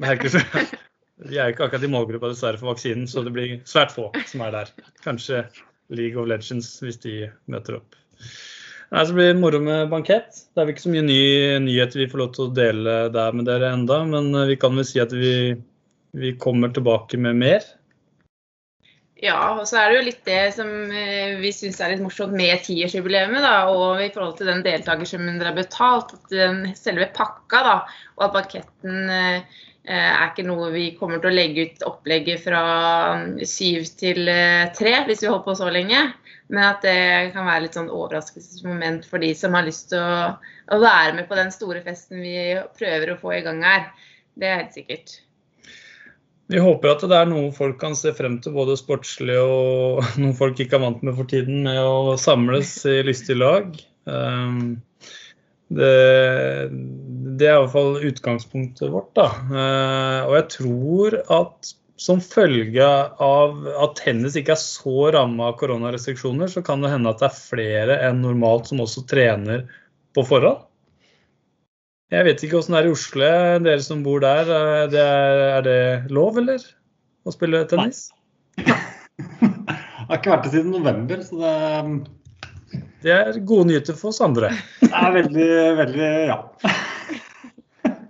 Hercules, 0.04 0.38
ja. 0.42 0.68
Vi 1.28 1.40
er 1.40 1.50
jo 1.50 1.56
ikke 1.56 1.66
akkurat 1.66 1.86
i 1.88 1.90
målgruppa 1.90 2.30
dessverre 2.30 2.60
for 2.62 2.70
vaksinen, 2.70 3.08
så 3.10 3.24
det 3.26 3.32
blir 3.34 3.56
svært 3.66 3.90
få 3.96 4.12
som 4.30 4.44
er 4.46 4.52
der. 4.54 4.68
Kanskje 5.02 5.48
League 5.90 6.20
of 6.22 6.28
Legends 6.30 6.76
hvis 6.84 7.00
de 7.02 7.16
møter 7.50 7.80
opp. 7.80 7.98
Nei, 8.94 9.02
så 9.04 9.16
blir 9.16 9.32
det 9.32 9.40
moro 9.42 9.60
med 9.64 9.90
bankett. 9.92 10.30
Det 10.54 10.62
er 10.62 10.68
vel 10.68 10.76
ikke 10.76 10.86
så 10.86 10.92
mye 10.94 11.08
ny, 11.08 11.22
nyheter 11.66 12.04
vi 12.04 12.08
får 12.12 12.22
lov 12.22 12.30
til 12.36 12.46
å 12.46 12.54
dele 12.56 12.94
der 13.16 13.36
med 13.36 13.50
dere 13.50 13.74
enda, 13.76 14.00
men 14.08 14.30
eh, 14.32 14.48
vi 14.54 14.60
kan 14.62 14.78
vel 14.78 14.88
si 14.88 15.02
at 15.04 15.16
vi, 15.16 15.34
vi 16.16 16.36
kommer 16.40 16.72
tilbake 16.76 17.20
med 17.20 17.42
mer. 17.42 17.66
Ja, 19.18 19.38
og 19.58 19.64
så 19.66 19.80
er 19.82 19.90
det 19.90 19.98
jo 19.98 20.06
litt 20.06 20.28
det 20.28 20.42
som 20.54 20.68
eh, 20.94 21.38
vi 21.42 21.50
syns 21.56 21.80
er 21.82 21.96
litt 21.96 22.04
morsomt 22.04 22.36
med 22.38 22.62
tiårsjubileet, 22.66 23.34
da, 23.42 23.56
og 23.74 24.04
i 24.04 24.12
forhold 24.14 24.36
til 24.38 24.52
den 24.52 24.62
deltakersummen 24.66 25.40
dere 25.40 25.56
har 25.56 25.58
betalt, 25.58 26.14
at 26.14 26.36
den 26.36 26.60
selve 26.78 27.08
pakka, 27.16 27.64
da, 27.66 27.74
og 28.20 28.28
at 28.28 28.36
banketten 28.36 29.10
eh, 29.10 29.58
er 29.88 30.22
ikke 30.28 30.46
noe 30.46 30.70
vi 30.76 30.92
kommer 31.00 31.24
til 31.24 31.32
å 31.32 31.34
legge 31.34 31.66
ut 31.66 31.86
opplegget 31.90 32.44
fra 32.46 32.62
syv 33.42 33.90
til 33.98 34.30
eh, 34.30 34.70
tre, 34.78 34.94
hvis 35.10 35.26
vi 35.26 35.32
holder 35.32 35.46
på 35.48 35.58
så 35.64 35.74
lenge. 35.74 36.06
Men 36.54 36.70
at 36.70 36.86
det 36.86 37.34
kan 37.34 37.48
være 37.48 37.66
litt 37.66 37.76
sånn 37.76 37.90
overraskelsesmoment 37.92 39.08
for 39.10 39.24
de 39.24 39.34
som 39.36 39.58
har 39.58 39.66
lyst 39.68 39.90
til 39.92 40.04
å, 40.04 40.36
å 40.72 40.84
være 40.84 41.18
med 41.18 41.28
på 41.28 41.40
den 41.40 41.50
store 41.56 41.82
festen 41.84 42.22
vi 42.22 42.38
prøver 42.78 43.16
å 43.16 43.22
få 43.24 43.34
i 43.40 43.46
gang 43.48 43.66
her. 43.66 43.90
Det 44.38 44.48
er 44.48 44.62
helt 44.62 44.78
sikkert. 44.78 45.18
Vi 46.48 46.62
håper 46.64 46.94
at 46.94 47.04
det 47.04 47.18
er 47.18 47.28
noe 47.30 47.52
folk 47.56 47.80
kan 47.82 47.96
se 48.00 48.14
frem 48.16 48.38
til, 48.44 48.56
både 48.56 48.78
sportslig 48.80 49.36
og 49.42 50.04
noe 50.22 50.36
folk 50.38 50.60
ikke 50.64 50.80
er 50.80 50.86
vant 50.86 51.04
med 51.04 51.18
for 51.18 51.30
tiden, 51.30 51.64
med 51.68 51.80
å 51.84 52.16
samles 52.22 52.80
i 52.88 53.02
lystig 53.08 53.40
lag. 53.40 53.74
Um, 54.08 54.78
Det, 55.68 55.88
det 57.36 57.48
er 57.52 57.66
fall 57.68 57.98
utgangspunktet 58.08 58.88
vårt. 58.88 59.10
Da. 59.20 59.26
Uh, 59.52 60.22
Og 60.30 60.36
jeg 60.38 60.46
tror 60.54 61.18
at 61.28 61.74
som 61.98 62.22
følge 62.22 62.86
av 62.86 63.66
at 63.74 63.98
tennis 63.98 64.38
ikke 64.38 64.54
er 64.54 64.62
så 64.62 65.10
ramma 65.16 65.50
av 65.50 65.58
koronarestriksjoner, 65.60 66.48
så 66.52 66.62
kan 66.66 66.84
det 66.84 66.94
hende 66.94 67.10
at 67.10 67.24
det 67.24 67.32
er 67.32 67.40
flere 67.42 67.98
enn 68.06 68.22
normalt 68.22 68.70
som 68.70 68.84
også 68.84 69.04
trener 69.10 69.66
på 70.16 70.24
forhånd. 70.30 70.67
Jeg 72.08 72.24
vet 72.24 72.44
ikke 72.46 72.62
åssen 72.62 72.72
det 72.72 72.80
er 72.80 72.88
i 72.88 72.92
Oslo, 72.96 73.30
dere 73.66 73.84
som 73.84 74.04
bor 74.06 74.22
der. 74.24 74.48
Er 74.48 74.92
det, 74.92 75.02
er 75.04 75.64
det 75.66 75.80
lov, 76.16 76.38
eller? 76.40 76.62
Å 77.28 77.34
spille 77.36 77.66
tennis? 77.68 78.06
Jeg 78.56 78.72
har 80.08 80.16
ikke 80.16 80.32
vært 80.32 80.46
det 80.48 80.54
siden 80.54 80.72
november, 80.72 81.20
så 81.28 81.42
det, 81.42 82.78
Det 83.04 83.12
er 83.12 83.40
gode 83.50 83.68
nyheter 83.74 83.98
for 84.00 84.14
oss 84.14 84.22
andre. 84.24 84.54
det 84.80 84.94
er 84.96 85.18
veldig, 85.20 85.50
veldig 85.84 86.12
Ja. 86.32 86.40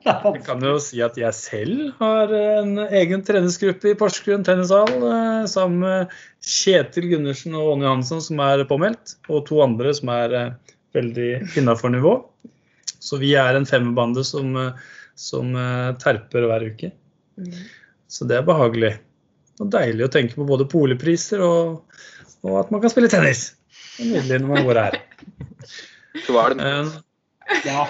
Er 0.08 0.38
Jeg 0.38 0.44
kan 0.46 0.62
jo 0.64 0.78
si 0.80 1.02
at 1.04 1.18
jeg 1.20 1.36
selv 1.36 1.90
har 2.00 2.30
en 2.32 2.78
egen 2.86 3.26
treningsgruppe 3.28 3.90
i 3.92 3.98
Porsgrunn 4.00 4.46
tennishall 4.48 4.94
eh, 5.04 5.48
sammen 5.52 5.82
med 5.82 6.14
Kjetil 6.40 7.10
Gundersen 7.12 7.58
og 7.60 7.74
Ånne 7.74 7.90
Johansson, 7.90 8.22
som 8.24 8.40
er 8.46 8.64
påmeldt, 8.70 9.18
og 9.28 9.44
to 9.50 9.60
andre 9.66 9.92
som 9.98 10.14
er 10.14 10.38
eh, 10.38 10.78
veldig 10.96 11.28
innafor 11.60 11.92
nivå. 11.92 12.14
Så 13.00 13.20
vi 13.22 13.34
er 13.40 13.58
en 13.58 13.68
femmerbande 13.70 14.24
som, 14.28 14.56
eh, 14.58 14.88
som 15.16 15.56
eh, 15.56 15.92
terper 16.02 16.48
hver 16.50 16.68
uke. 16.72 16.92
Så 18.08 18.28
det 18.30 18.40
er 18.40 18.48
behagelig. 18.48 18.96
Og 19.62 19.72
deilig 19.74 20.06
å 20.06 20.14
tenke 20.14 20.38
på 20.38 20.46
både 20.48 20.68
polepriser 20.70 21.42
og, 21.44 21.84
og 22.46 22.60
at 22.62 22.72
man 22.74 22.84
kan 22.84 22.94
spille 22.94 23.10
tennis. 23.12 23.52
Det 23.98 24.06
er 24.06 24.12
nydelig 24.14 24.42
når 24.44 24.52
man 24.54 24.68
går 24.68 24.82
her. 24.84 25.00
Kvalm. 26.28 26.62
det? 26.62 27.04
Ja. 27.66 27.88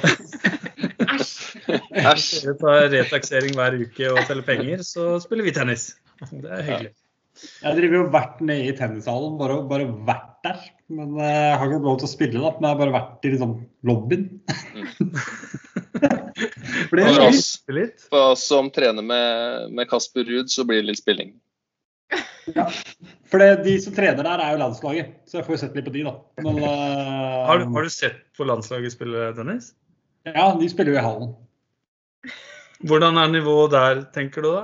Æsj. 1.67 2.27
Vi 2.45 2.53
tar 2.61 2.87
retaksering 2.93 3.57
hver 3.57 3.75
uke 3.81 4.11
og 4.13 4.21
teller 4.29 4.45
penger, 4.47 4.83
så 4.87 5.17
spiller 5.23 5.47
vi 5.47 5.55
tennis. 5.55 5.89
Det 6.31 6.47
er 6.47 6.63
hyggelig. 6.63 6.93
Jeg 7.37 7.77
driver 7.77 7.99
jo 7.99 8.05
vært 8.13 8.39
nede 8.45 8.69
i 8.71 8.75
tennishallen, 8.77 9.35
bare, 9.39 9.59
bare 9.69 9.87
vært 10.07 10.33
der. 10.47 10.61
Men 10.93 11.17
eh, 11.19 11.31
jeg 11.51 11.57
har 11.61 11.67
ikke 11.71 11.83
lov 11.85 11.97
til 12.01 12.07
å 12.07 12.11
spille, 12.11 12.39
da. 12.41 12.51
Men 12.57 12.67
jeg 12.67 12.73
har 12.73 12.81
bare 12.83 12.95
vært 12.97 13.27
i 13.27 13.33
liksom, 13.33 13.55
lobbyen. 13.87 14.27
For 16.87 17.01
er 17.01 17.09
For 17.09 17.23
oss, 17.25 17.47
for 18.07 18.19
oss 18.33 18.43
som 18.47 18.69
trener 18.71 19.03
med, 19.03 19.71
med 19.75 19.89
Kasper 19.89 20.23
Ruud, 20.27 20.51
så 20.53 20.63
blir 20.67 20.83
det 20.83 20.91
litt 20.91 20.99
spilling. 21.01 21.33
For 23.27 23.41
det, 23.41 23.63
de 23.65 23.73
som 23.83 23.95
trener 23.95 24.21
der, 24.23 24.39
er 24.43 24.53
jo 24.53 24.61
landslaget. 24.61 25.09
Så 25.27 25.39
jeg 25.39 25.47
får 25.47 25.55
jo 25.57 25.59
sett 25.63 25.75
litt 25.75 25.87
på 25.89 25.93
de, 25.95 26.05
da. 26.07 26.13
Men, 26.45 26.61
uh, 26.61 26.69
Har, 27.49 27.59
du- 27.63 27.73
har 27.73 27.87
du 27.87 27.91
sett 27.91 28.21
på 28.37 28.47
landslaget 28.47 28.93
spille 28.95 29.31
tennis? 29.35 29.73
Ja, 30.29 30.51
de 30.59 30.69
spiller 30.71 30.93
jo 30.95 31.01
i 31.01 31.05
hallen. 31.07 31.33
Hvordan 32.87 33.17
er 33.17 33.33
nivået 33.33 33.73
der, 33.73 34.03
tenker 34.15 34.45
du 34.45 34.51
da? 34.53 34.63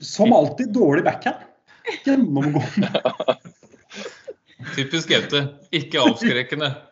Som 0.00 0.32
alltid 0.32 0.72
dårlig 0.72 1.04
backhand. 1.04 1.36
Gjennomgående. 2.04 3.02
Typisk 4.76 5.08
Gaute. 5.08 5.46
Ikke 5.70 6.00
avskrekkende. 6.00 6.74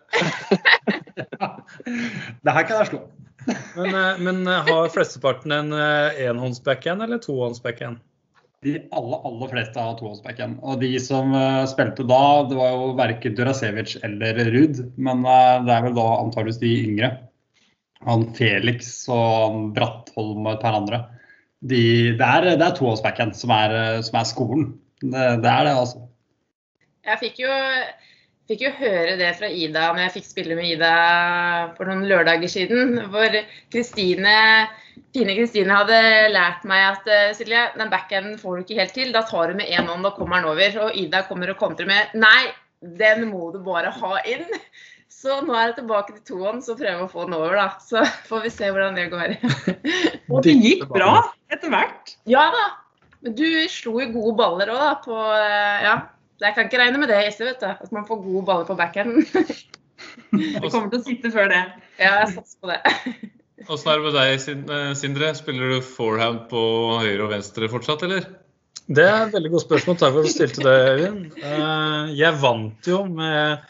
Det 2.42 2.52
her 2.52 2.66
kan 2.66 2.80
jeg 2.80 2.90
slå. 2.90 3.00
Men, 3.76 3.94
eh, 3.94 4.18
men 4.18 4.46
eh, 4.46 4.68
har 4.68 4.88
flesteparten 4.88 5.52
en 5.52 5.72
eh, 5.72 6.26
enhåndsbackhand 6.26 7.02
eller 7.02 7.18
tohåndsbackhand? 7.22 7.98
De 8.64 8.78
aller, 8.90 9.20
aller 9.28 9.48
fleste 9.52 9.80
har 9.80 9.98
tohåndsbackhand. 9.98 10.58
Og 10.64 10.80
de 10.80 10.90
som 11.02 11.30
spilte 11.70 12.06
da, 12.08 12.22
det 12.48 12.56
var 12.58 12.72
jo 12.72 12.94
verken 12.98 13.36
Durasevic 13.36 13.98
eller 14.06 14.40
Ruud. 14.50 14.80
Men 14.96 15.22
det 15.22 15.74
er 15.74 15.84
vel 15.84 15.94
da 15.94 16.06
antageligvis 16.16 16.62
de 16.64 16.72
yngre. 16.88 17.10
Han 18.08 18.24
Felix 18.34 19.04
og 19.12 19.28
han 19.28 19.68
Brattholm 19.76 20.48
og 20.48 20.56
et 20.56 20.64
par 20.64 20.80
andre. 20.80 21.02
De, 21.64 21.82
det 22.18 22.26
er, 22.26 22.50
det 22.58 22.64
er 22.64 22.74
tohåndsbackhand 22.76 23.36
som, 23.36 23.52
som 24.04 24.18
er 24.20 24.28
skolen. 24.28 24.66
Det, 25.00 25.22
det 25.42 25.52
er 25.52 25.68
det, 25.68 25.76
altså. 25.76 26.02
Jeg 27.06 27.20
fikk 27.20 27.40
jo, 27.44 27.52
fikk 28.50 28.64
jo 28.66 28.72
høre 28.80 29.14
det 29.20 29.30
fra 29.38 29.48
Ida 29.52 29.86
når 29.92 30.02
jeg 30.06 30.14
fikk 30.16 30.26
spille 30.26 30.56
med 30.58 30.72
Ida 30.74 30.92
for 31.76 31.88
noen 31.88 32.06
lørdager 32.10 32.50
siden. 32.50 32.98
Hvor 33.12 33.38
Kristine, 33.72 34.36
fine 35.14 35.36
Kristine 35.38 35.78
hadde 35.78 36.00
lært 36.34 36.66
meg 36.68 36.84
at 36.90 37.10
eh, 37.12 37.32
Silje, 37.38 37.68
den 37.78 37.92
backhanden 37.92 38.40
får 38.42 38.56
du 38.56 38.66
ikke 38.66 38.80
helt 38.82 38.96
til. 38.98 39.14
Da 39.14 39.24
tar 39.28 39.52
du 39.52 39.60
med 39.60 39.70
én 39.70 39.88
hånd, 39.88 40.04
da 40.06 40.12
kommer 40.16 40.42
den 40.42 40.50
over. 40.52 40.80
Og 40.86 40.98
Ida 40.98 41.24
kommer 41.30 41.54
og 41.54 41.60
kontrer 41.62 41.88
med 41.88 42.18
Nei, 42.18 42.50
den 43.00 43.28
må 43.30 43.52
du 43.54 43.62
bare 43.66 43.94
ha 43.94 44.20
inn. 44.28 44.48
Så 45.12 45.38
nå 45.46 45.54
er 45.56 45.70
jeg 45.70 45.76
tilbake 45.80 46.14
til 46.16 46.24
tohånd, 46.34 46.64
så 46.66 46.74
prøver 46.76 46.92
jeg 46.92 47.04
å 47.04 47.10
få 47.10 47.26
den 47.26 47.36
over, 47.38 47.54
da. 47.56 47.68
Så 47.82 48.02
får 48.30 48.44
vi 48.46 48.52
se 48.54 48.72
hvordan 48.72 48.98
det 48.98 49.06
går. 49.12 49.36
Og 50.32 50.42
det 50.46 50.56
gikk 50.58 50.86
bra 50.92 51.14
etter 51.52 51.72
hvert. 51.72 52.16
Ja 52.30 52.48
da. 52.54 52.66
Men 53.24 53.34
du 53.38 53.46
slo 53.72 53.96
jo 54.02 54.10
gode 54.14 54.36
baller 54.38 54.70
òg, 54.74 54.82
da. 54.82 54.92
På 55.06 55.22
eh, 55.38 55.86
Ja. 55.86 55.96
Jeg 56.36 56.52
kan 56.52 56.66
ikke 56.68 56.76
regne 56.82 56.98
med 57.00 57.08
det 57.08 57.16
i 57.24 57.30
vet 57.40 57.62
du. 57.62 57.64
At 57.64 57.92
man 57.96 58.04
får 58.04 58.18
gode 58.20 58.42
baller 58.44 58.66
på 58.68 58.74
backhanden. 58.76 59.24
Det 59.32 60.68
kommer 60.72 60.90
til 60.92 60.98
å 61.00 61.04
sitte 61.06 61.30
før 61.32 61.48
det. 61.48 61.62
Ja, 61.96 62.18
jeg 62.20 62.34
satser 62.34 62.58
på 62.60 62.68
det. 62.68 62.82
Åssen 63.72 63.88
er 63.88 64.02
det 64.02 64.04
med 64.04 64.18
deg, 64.18 64.66
eh, 64.76 64.90
Sindre? 65.00 65.30
Spiller 65.38 65.72
du 65.72 65.86
forehand 65.86 66.42
på 66.50 66.60
høyre 67.00 67.24
og 67.24 67.32
venstre 67.32 67.70
fortsatt, 67.72 68.04
eller? 68.04 68.26
Det 68.86 69.02
er 69.02 69.24
et 69.24 69.32
veldig 69.32 69.50
godt 69.54 69.64
spørsmål. 69.64 69.96
Takk 69.98 70.12
for 70.12 70.20
at 70.20 70.28
du 70.28 70.34
stilte 70.34 70.66
det, 70.66 70.76
Øyvind. 70.92 71.24
Eh, 71.40 72.12
Jeg 72.20 72.36
vant 72.44 72.90
jo 72.92 73.00
med, 73.08 73.64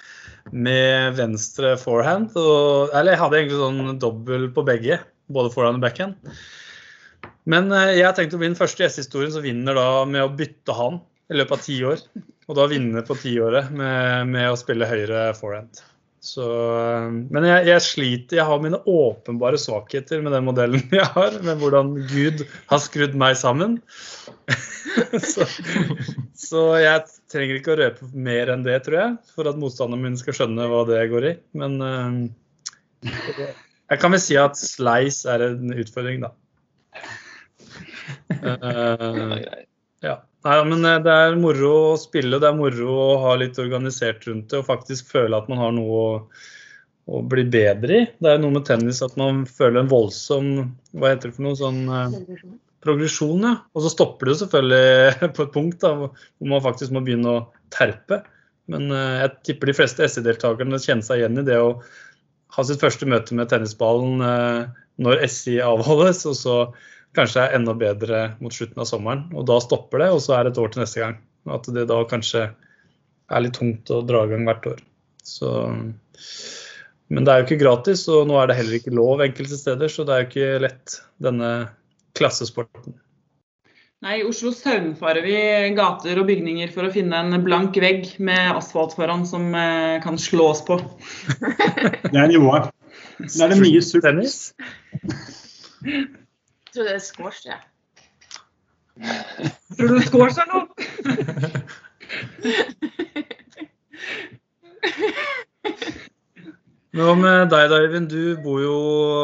med 0.52 1.16
venstre 1.18 1.74
forehand. 1.80 2.37
Og, 2.38 2.92
eller 2.92 3.14
jeg 3.14 3.22
hadde 3.22 3.40
egentlig 3.40 3.61
sånn 3.62 3.98
dobbel 4.02 4.48
på 4.54 4.64
begge, 4.66 5.00
både 5.32 5.52
forehand 5.54 5.80
og 5.80 5.87
backhand. 5.87 6.32
Men 7.50 7.70
eh, 7.74 7.96
jeg 8.00 8.14
tenkte 8.18 8.38
å 8.38 8.42
bli 8.42 8.50
den 8.50 8.59
første 8.59 8.85
i 8.85 8.88
S-historien 8.88 9.35
som 9.35 9.44
vinner 9.44 9.78
da 9.78 9.90
med 10.09 10.24
å 10.24 10.32
bytte 10.38 10.74
han 10.76 11.00
i 11.30 11.38
løpet 11.38 11.59
av 11.59 11.66
ti 11.66 11.80
år. 11.87 12.06
Og 12.46 12.59
da 12.59 12.68
vinne 12.70 13.02
på 13.06 13.18
tiåret 13.18 13.72
med, 13.74 14.30
med 14.30 14.52
å 14.52 14.59
spille 14.59 14.88
høyre 14.90 15.28
forehand. 15.38 15.82
Så, 16.26 16.46
eh, 16.74 17.08
men 17.30 17.46
jeg, 17.46 17.66
jeg 17.70 17.84
sliter. 17.84 18.40
Jeg 18.40 18.48
har 18.48 18.62
mine 18.62 18.80
åpenbare 18.90 19.58
svakheter 19.60 20.22
med 20.24 20.34
den 20.34 20.46
modellen 20.48 20.82
jeg 21.00 21.06
har. 21.14 21.38
Med 21.46 21.60
hvordan 21.62 21.92
Gud 22.10 22.42
har 22.72 22.82
skrudd 22.82 23.14
meg 23.18 23.36
sammen. 23.38 23.78
så, 25.32 25.46
så 26.38 26.64
jeg 26.82 27.04
trenger 27.32 27.60
ikke 27.60 27.74
å 27.76 27.78
røpe 27.82 28.10
mer 28.14 28.50
enn 28.54 28.66
det, 28.66 28.80
tror 28.86 28.98
jeg, 29.00 29.14
for 29.36 29.50
at 29.50 29.60
motstanderen 29.60 30.04
min 30.08 30.18
skal 30.18 30.36
skjønne 30.40 30.68
hva 30.72 30.82
det 30.88 31.04
går 31.12 31.28
i. 31.30 31.34
Men 31.62 31.78
eh, 31.86 33.12
jeg 33.92 34.02
kan 34.02 34.14
vel 34.16 34.22
si 34.22 34.38
at 34.40 34.58
slice 34.58 35.30
er 35.30 35.46
en 35.52 35.76
utfordring, 35.76 36.26
da. 36.26 36.34
Er 38.36 39.66
ja. 40.04 40.16
Nei, 40.46 40.59
men 40.68 40.85
eh, 40.87 41.00
det 41.02 41.14
er 41.24 41.40
moro 41.40 41.72
å 41.92 41.96
spille, 41.98 42.38
det 42.42 42.46
er 42.48 42.59
moro 42.59 42.92
å 42.92 43.09
ha 43.24 43.32
litt 43.40 43.59
organisert 43.62 44.26
rundt 44.28 44.52
det 44.52 44.61
og 44.61 44.68
faktisk 44.68 45.11
føle 45.16 45.38
at 45.38 45.48
man 45.50 45.59
har 45.62 45.74
noe 45.74 46.02
å, 46.02 46.12
å 47.11 47.22
bli 47.26 47.46
bedre 47.50 47.98
i. 48.02 48.06
Det 48.22 48.30
er 48.30 48.38
noe 48.42 48.54
med 48.54 48.66
tennis 48.68 49.02
at 49.02 49.18
man 49.18 49.42
føler 49.48 49.82
en 49.82 49.90
voldsom 49.90 50.52
Hva 50.94 51.12
heter 51.12 51.32
det 51.32 51.38
for 51.38 51.48
noe? 51.48 51.59
Sånn 51.59 51.82
eh, 51.90 52.46
progresjon, 52.87 53.42
ja. 53.42 53.56
Og 53.74 53.85
så 53.85 53.92
stopper 53.92 54.30
det 54.30 54.38
selvfølgelig 54.44 55.30
på 55.37 55.46
et 55.46 55.54
punkt 55.54 55.82
da, 55.82 55.92
hvor 55.98 56.50
man 56.54 56.64
faktisk 56.64 56.94
må 56.94 57.02
begynne 57.06 57.32
å 57.32 57.44
terpe. 57.74 58.22
Men 58.70 58.90
eh, 58.90 59.20
jeg 59.24 59.37
tipper 59.50 59.70
de 59.70 59.78
fleste 59.80 60.11
SI-deltakerne 60.11 60.82
kjenner 60.82 61.06
seg 61.06 61.22
igjen 61.22 61.42
i 61.42 61.46
det 61.46 61.59
å 61.62 61.78
ha 62.56 62.64
sitt 62.64 62.82
første 62.82 63.09
møte 63.11 63.35
med 63.37 63.50
tennisballen 63.50 64.22
eh, 64.22 64.61
når 65.02 65.26
SI 65.28 65.59
avholdes, 65.64 66.22
og 66.30 66.38
så 66.38 66.56
kanskje 67.16 67.42
er 67.42 67.57
enda 67.59 67.74
bedre 67.76 68.20
mot 68.42 68.55
slutten 68.55 68.83
av 68.83 68.88
sommeren. 68.88 69.26
Og 69.37 69.46
da 69.48 69.59
stopper 69.62 70.05
det, 70.05 70.11
og 70.14 70.20
så 70.24 70.37
er 70.37 70.46
det 70.46 70.55
et 70.55 70.61
år 70.62 70.72
til 70.72 70.85
neste 70.85 71.02
gang. 71.02 71.16
At 71.57 71.68
det 71.72 71.87
da 71.90 72.02
kanskje 72.09 72.50
er 73.26 73.42
litt 73.42 73.57
tungt 73.59 73.90
å 73.90 74.02
dra 74.07 74.24
i 74.26 74.33
gang 74.33 74.46
hvert 74.46 74.68
år. 74.74 74.85
Så, 75.26 75.48
men 77.11 77.26
det 77.26 77.33
er 77.33 77.40
jo 77.40 77.48
ikke 77.48 77.64
gratis, 77.64 78.05
og 78.12 78.29
nå 78.31 78.38
er 78.40 78.50
det 78.50 78.61
heller 78.61 78.79
ikke 78.79 78.94
lov 78.94 79.24
enkelte 79.24 79.59
steder, 79.59 79.90
så 79.90 80.07
det 80.07 80.14
er 80.14 80.22
jo 80.22 80.31
ikke 80.31 80.62
lett, 80.66 81.00
denne 81.22 81.50
klassesporten. 82.18 82.94
Nei, 84.05 84.20
I 84.20 84.26
Oslo 84.29 84.52
saumfarer 84.52 85.24
vi 85.24 85.38
gater 85.74 86.18
og 86.20 86.29
bygninger 86.29 86.68
for 86.74 86.87
å 86.87 86.92
finne 86.92 87.16
en 87.16 87.42
blank 87.42 87.79
vegg 87.81 88.11
med 88.22 88.52
asfalt 88.52 88.92
foran 88.94 89.24
som 89.26 89.48
eh, 89.57 89.96
kan 90.05 90.20
slås 90.20 90.61
på. 90.68 90.76
Det 92.12 92.12
er 92.12 92.31
nivået. 92.31 92.68
Det 93.16 93.40
er 93.40 93.55
det 93.55 93.62
mye 93.62 93.81
sult. 93.83 94.07
Trodde 96.76 96.90
det 96.92 96.98
er 96.98 97.04
squash, 97.08 97.46
jeg. 97.48 97.56
Tror 99.78 99.88
du 99.96 100.00
squash 100.04 100.36
er 100.42 100.48
noe? 100.50 100.66
Men 106.96 107.04
Hva 107.04 107.14
med 107.20 107.50
deg 107.52 107.72
da? 107.72 107.78
Du 108.08 108.20
bor 108.44 108.60
jo 108.60 108.76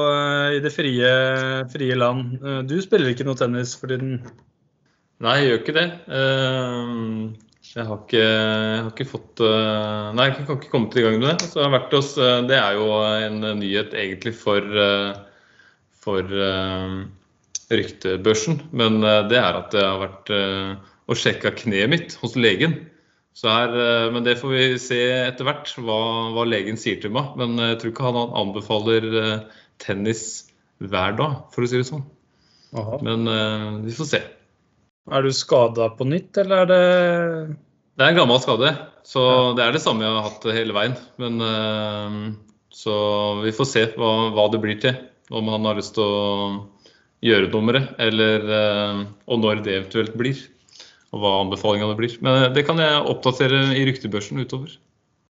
eh, 0.09 0.57
i 0.57 0.65
det 0.65 0.73
frie, 0.75 1.13
frie 1.73 1.95
land. 1.97 2.35
Eh, 2.41 2.61
Du 2.69 2.75
spiller 2.85 3.13
ikke 3.13 3.25
noe 3.29 3.37
tennis 3.39 3.77
for 3.77 3.93
tiden? 3.93 4.19
Nei, 5.23 5.37
jeg 5.43 5.49
gjør 5.53 5.61
ikke 5.63 5.77
det. 5.79 5.87
Eh, 6.09 6.91
Jeg 7.73 7.87
har 7.89 8.01
ikke, 8.03 8.21
jeg 8.21 8.81
har 8.83 8.91
ikke 8.93 9.09
fått 9.13 9.41
Nei, 9.45 10.27
jeg 10.29 10.35
kan 10.49 10.57
ikke 10.59 10.73
komme 10.73 10.89
til 10.93 11.01
i 11.01 11.07
gang 11.07 11.21
med 11.23 11.29
det. 11.31 11.49
Så 11.53 11.61
jeg 11.61 11.69
har 11.69 11.77
vært 11.79 11.95
hos, 11.97 12.11
det 12.49 12.59
er 12.59 12.73
jo 12.81 12.89
en 13.29 13.39
nyhet 13.61 13.93
egentlig 13.97 14.35
for, 14.37 14.61
for 16.05 16.25
ryktebørsen. 17.81 18.61
Men 18.77 19.03
eh, 19.03 19.23
det 19.31 19.41
er 19.41 19.61
at 19.65 19.77
jeg 19.77 19.87
har 19.89 20.03
vært 20.03 20.33
eh, 20.37 20.73
og 21.11 21.19
sjekka 21.19 21.55
kneet 21.59 21.91
mitt 21.93 22.17
hos 22.23 22.37
legen. 22.39 22.79
Så 23.37 23.49
her, 23.49 23.73
eh, 23.73 24.09
men 24.13 24.25
det 24.27 24.39
får 24.41 24.53
vi 24.53 24.65
se 24.83 25.01
etter 25.31 25.49
hvert, 25.49 25.73
hva, 25.81 25.99
hva 26.37 26.47
legen 26.49 26.79
sier 26.81 27.01
til 27.03 27.15
meg. 27.17 27.33
Men 27.41 27.57
jeg 27.61 27.81
tror 27.81 27.95
ikke 27.95 28.09
han 28.11 28.37
anbefaler 28.43 29.09
eh, 29.23 29.63
tennis 29.83 30.25
hver 30.83 31.17
dag, 31.19 31.43
for 31.55 31.65
å 31.65 31.71
si 31.71 31.81
det 31.81 31.89
sånn. 31.89 32.05
Aha. 32.79 32.99
Men 33.05 33.29
eh, 33.29 33.69
vi 33.87 33.97
får 33.97 34.09
se. 34.15 34.23
Er 35.13 35.25
du 35.27 35.33
skada 35.35 35.91
på 35.99 36.07
nytt, 36.07 36.37
eller 36.39 36.63
er 36.63 36.69
det 36.71 36.83
Det 37.99 38.05
er 38.05 38.13
en 38.13 38.21
gammel 38.21 38.39
skade, 38.43 38.71
så 39.05 39.23
det 39.59 39.65
er 39.65 39.75
det 39.75 39.83
samme 39.83 40.05
jeg 40.07 40.15
har 40.15 40.29
hatt 40.29 40.47
hele 40.55 40.77
veien. 40.77 40.95
Men 41.23 41.43
eh, 41.49 42.21
Så 42.73 42.95
vi 43.43 43.53
får 43.57 43.69
se 43.69 43.87
hva, 43.97 44.13
hva 44.37 44.47
det 44.53 44.63
blir 44.63 44.79
til. 44.81 44.95
om 45.33 45.49
han 45.49 45.65
har 45.65 45.79
lyst 45.79 45.95
til 45.97 46.05
å 46.05 46.69
gjøre 47.23 47.51
nummeret, 47.53 47.93
eller 48.03 48.49
eh, 48.59 49.05
og 49.31 49.43
når 49.43 49.63
det 49.67 49.77
eventuelt 49.79 50.17
blir. 50.19 50.41
Og 51.13 51.21
hva 51.21 51.33
anbefalingene 51.43 51.97
blir. 51.99 52.15
Men 52.25 52.55
det 52.57 52.65
kan 52.65 52.81
jeg 52.81 53.05
oppdatere 53.05 53.67
i 53.77 53.85
ryktebørsen 53.85 54.41
utover. 54.41 54.73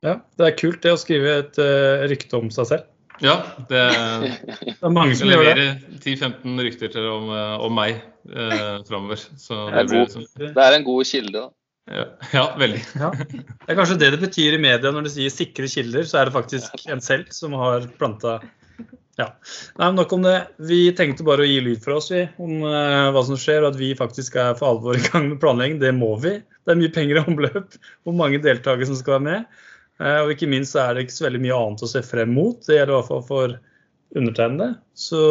Ja, 0.03 0.19
Det 0.39 0.47
er 0.47 0.57
kult 0.59 0.81
det 0.83 0.95
å 0.95 0.99
skrive 0.99 1.37
et 1.41 1.59
uh, 1.59 2.05
rykte 2.11 2.39
om 2.39 2.51
seg 2.55 2.67
selv. 2.71 2.89
Ja, 3.23 3.37
det, 3.71 3.85
det 4.67 4.75
er 4.75 4.95
mange 4.95 5.15
som 5.19 5.31
gjør 5.31 5.45
det. 5.47 5.55
leverer 5.59 6.03
10-15 6.03 6.65
rykter 6.67 6.93
til 6.95 7.07
om, 7.11 7.31
om 7.63 7.75
meg 7.75 7.97
eh, 8.31 8.83
framover. 8.87 9.23
Det, 9.23 9.87
det, 9.89 10.51
det, 10.51 10.67
er 10.67 10.77
en 10.77 10.87
god 10.87 11.09
kilde, 11.09 11.41
da. 11.41 11.49
Ja, 11.89 12.05
ja 12.35 12.45
veldig. 12.61 12.83
Ja. 13.01 13.11
Det 13.17 13.73
er 13.73 13.79
kanskje 13.79 13.99
det 14.03 14.13
det 14.15 14.21
betyr 14.23 14.59
i 14.59 14.63
media 14.63 14.93
når 14.93 15.09
de 15.09 15.15
sier 15.15 15.33
sikre 15.33 15.71
kilder, 15.71 16.07
så 16.07 16.21
er 16.21 16.29
det 16.29 16.37
faktisk 16.37 16.87
en 16.93 17.03
selv 17.05 17.31
som 17.35 17.57
har 17.59 17.89
planta 18.01 18.39
ja. 19.19 19.27
Nei, 19.81 19.89
Nok 19.97 20.13
om 20.15 20.23
det. 20.23 20.37
Vi 20.71 20.81
tenkte 20.97 21.27
bare 21.27 21.43
å 21.43 21.49
gi 21.49 21.59
lyd 21.65 21.81
for 21.83 21.99
oss 21.99 22.11
vi, 22.13 22.23
om 22.39 22.63
uh, 22.63 23.11
hva 23.15 23.23
som 23.27 23.39
skjer, 23.39 23.65
og 23.65 23.73
at 23.73 23.81
vi 23.81 23.91
faktisk 23.99 24.39
er 24.39 24.55
for 24.59 24.73
alvor 24.73 24.99
i 24.99 25.03
gang 25.09 25.27
med 25.33 25.41
planlegging. 25.43 25.81
Det 25.83 25.91
må 25.97 26.13
vi. 26.23 26.37
Det 26.39 26.75
er 26.75 26.79
mye 26.79 26.93
penger 26.95 27.19
i 27.19 27.25
omløp, 27.25 27.79
og 28.07 28.19
mange 28.19 28.41
deltakere 28.45 28.87
som 28.87 28.99
skal 28.99 29.19
være 29.19 29.27
med. 29.27 29.65
Uh, 29.99 30.21
og 30.23 30.35
ikke 30.35 30.51
minst 30.51 30.79
er 30.79 30.95
det 30.95 31.07
ikke 31.07 31.17
så 31.17 31.27
veldig 31.27 31.43
mye 31.49 31.59
annet 31.59 31.83
å 31.83 31.91
se 31.91 32.05
frem 32.07 32.31
mot. 32.37 32.61
Det 32.63 32.79
gjelder 32.79 32.95
i 32.95 32.99
hvert 33.01 33.11
fall 33.11 33.27
for 33.27 33.57
undertegnede. 34.19 34.71
Så 34.95 35.23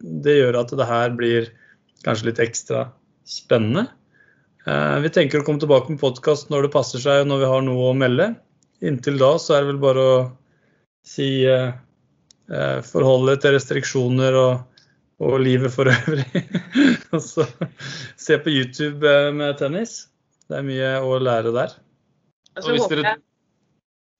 det 0.00 0.36
gjør 0.36 0.60
at 0.60 0.76
det 0.76 0.90
her 0.92 1.16
blir 1.16 1.48
kanskje 2.04 2.30
litt 2.30 2.44
ekstra 2.44 2.90
spennende. 3.28 3.88
Uh, 4.68 5.00
vi 5.00 5.12
tenker 5.12 5.40
å 5.40 5.46
komme 5.46 5.62
tilbake 5.62 5.88
med 5.88 6.02
podkast 6.02 6.52
når 6.52 6.68
det 6.68 6.76
passer 6.76 7.00
seg, 7.00 7.24
og 7.24 7.32
når 7.32 7.46
vi 7.46 7.54
har 7.54 7.64
noe 7.64 7.88
å 7.88 7.96
melde. 7.96 8.34
Inntil 8.84 9.16
da 9.20 9.38
så 9.40 9.56
er 9.56 9.64
det 9.64 9.72
vel 9.72 9.80
bare 9.88 10.04
å 10.04 10.18
si 11.06 11.30
Eh, 12.50 12.80
forholde 12.82 13.36
til 13.38 13.54
restriksjoner 13.54 14.34
og, 14.34 14.84
og 15.22 15.36
livet 15.42 15.70
for 15.70 15.90
øvrig. 15.90 16.26
og 17.14 17.20
så 17.22 17.46
se 18.18 18.38
på 18.42 18.50
YouTube 18.50 19.06
eh, 19.06 19.30
med 19.34 19.58
tennis. 19.60 20.08
Det 20.50 20.58
er 20.58 20.66
mye 20.66 20.94
å 21.06 21.18
lære 21.22 21.52
der. 21.54 21.76
Altså, 22.58 22.88
dere... 22.90 23.18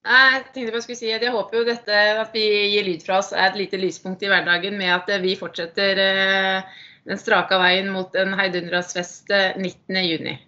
Jeg 0.01 0.45
tenkte 0.55 0.73
bare 0.73 0.85
skulle 0.85 0.97
si 0.97 1.11
at 1.13 1.25
jeg 1.27 1.35
håper 1.35 1.59
jo 1.59 1.65
dette 1.67 1.97
at 2.23 2.31
vi 2.33 2.45
gir 2.73 2.87
lyd 2.87 3.03
fra 3.05 3.19
oss 3.21 3.35
er 3.35 3.51
et 3.51 3.59
lite 3.59 3.81
lyspunkt 3.83 4.23
i 4.25 4.31
hverdagen 4.31 4.79
med 4.79 4.95
at 4.95 5.11
vi 5.21 5.35
fortsetter 5.37 5.99
eh, 6.01 6.79
den 7.11 7.21
straka 7.21 7.59
veien 7.61 7.91
mot 7.93 8.15
en 8.17 8.33
heidundrasfest 8.39 9.29
19.6. 9.59 10.39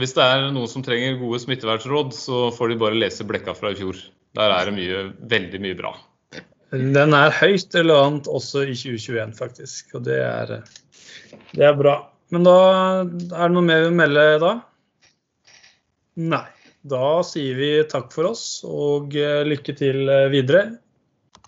Hvis 0.00 0.16
det 0.16 0.24
er 0.24 0.46
noen 0.54 0.70
som 0.70 0.86
trenger 0.86 1.18
gode 1.20 1.42
smittevernråd, 1.42 2.14
så 2.16 2.46
får 2.54 2.72
de 2.72 2.80
bare 2.80 2.96
lese 2.96 3.26
Blekka 3.28 3.52
fra 3.58 3.74
i 3.74 3.76
fjor. 3.76 3.98
Der 4.38 4.54
er 4.54 4.70
det 4.70 4.78
mye, 4.78 5.04
veldig 5.28 5.60
mye 5.66 5.76
bra. 5.76 5.92
Den 6.72 7.12
er 7.12 7.34
høyst 7.36 7.74
relevant 7.76 8.28
også 8.32 8.64
i 8.64 8.76
2021, 8.76 9.34
faktisk. 9.36 9.92
Og 9.98 10.06
det 10.06 10.18
er, 10.24 10.54
det 11.52 11.66
er 11.68 11.76
bra. 11.76 11.98
Men 12.32 12.46
da 12.48 12.56
er 13.04 13.12
det 13.12 13.52
noe 13.52 13.66
mer 13.66 13.90
å 13.90 13.94
melde 13.94 14.26
da? 14.40 14.52
Nei. 16.32 16.46
Da 16.82 17.20
sier 17.22 17.54
vi 17.54 17.68
takk 17.86 18.08
for 18.10 18.32
oss 18.32 18.64
og 18.66 19.14
eh, 19.14 19.44
lykke 19.46 19.74
til 19.78 20.08
eh, 20.10 20.26
videre. 20.32 20.64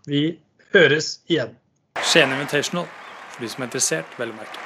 Vi 0.06 0.28
høres 0.76 1.16
igjen. 1.26 1.56
Skien 2.04 2.30
Invitational, 2.37 2.87
for 3.32 3.42
de 3.42 3.50
som 3.50 3.64
er 3.64 3.72
interessert, 3.72 4.14
vel 4.20 4.30
å 4.30 4.38
merke. 4.38 4.63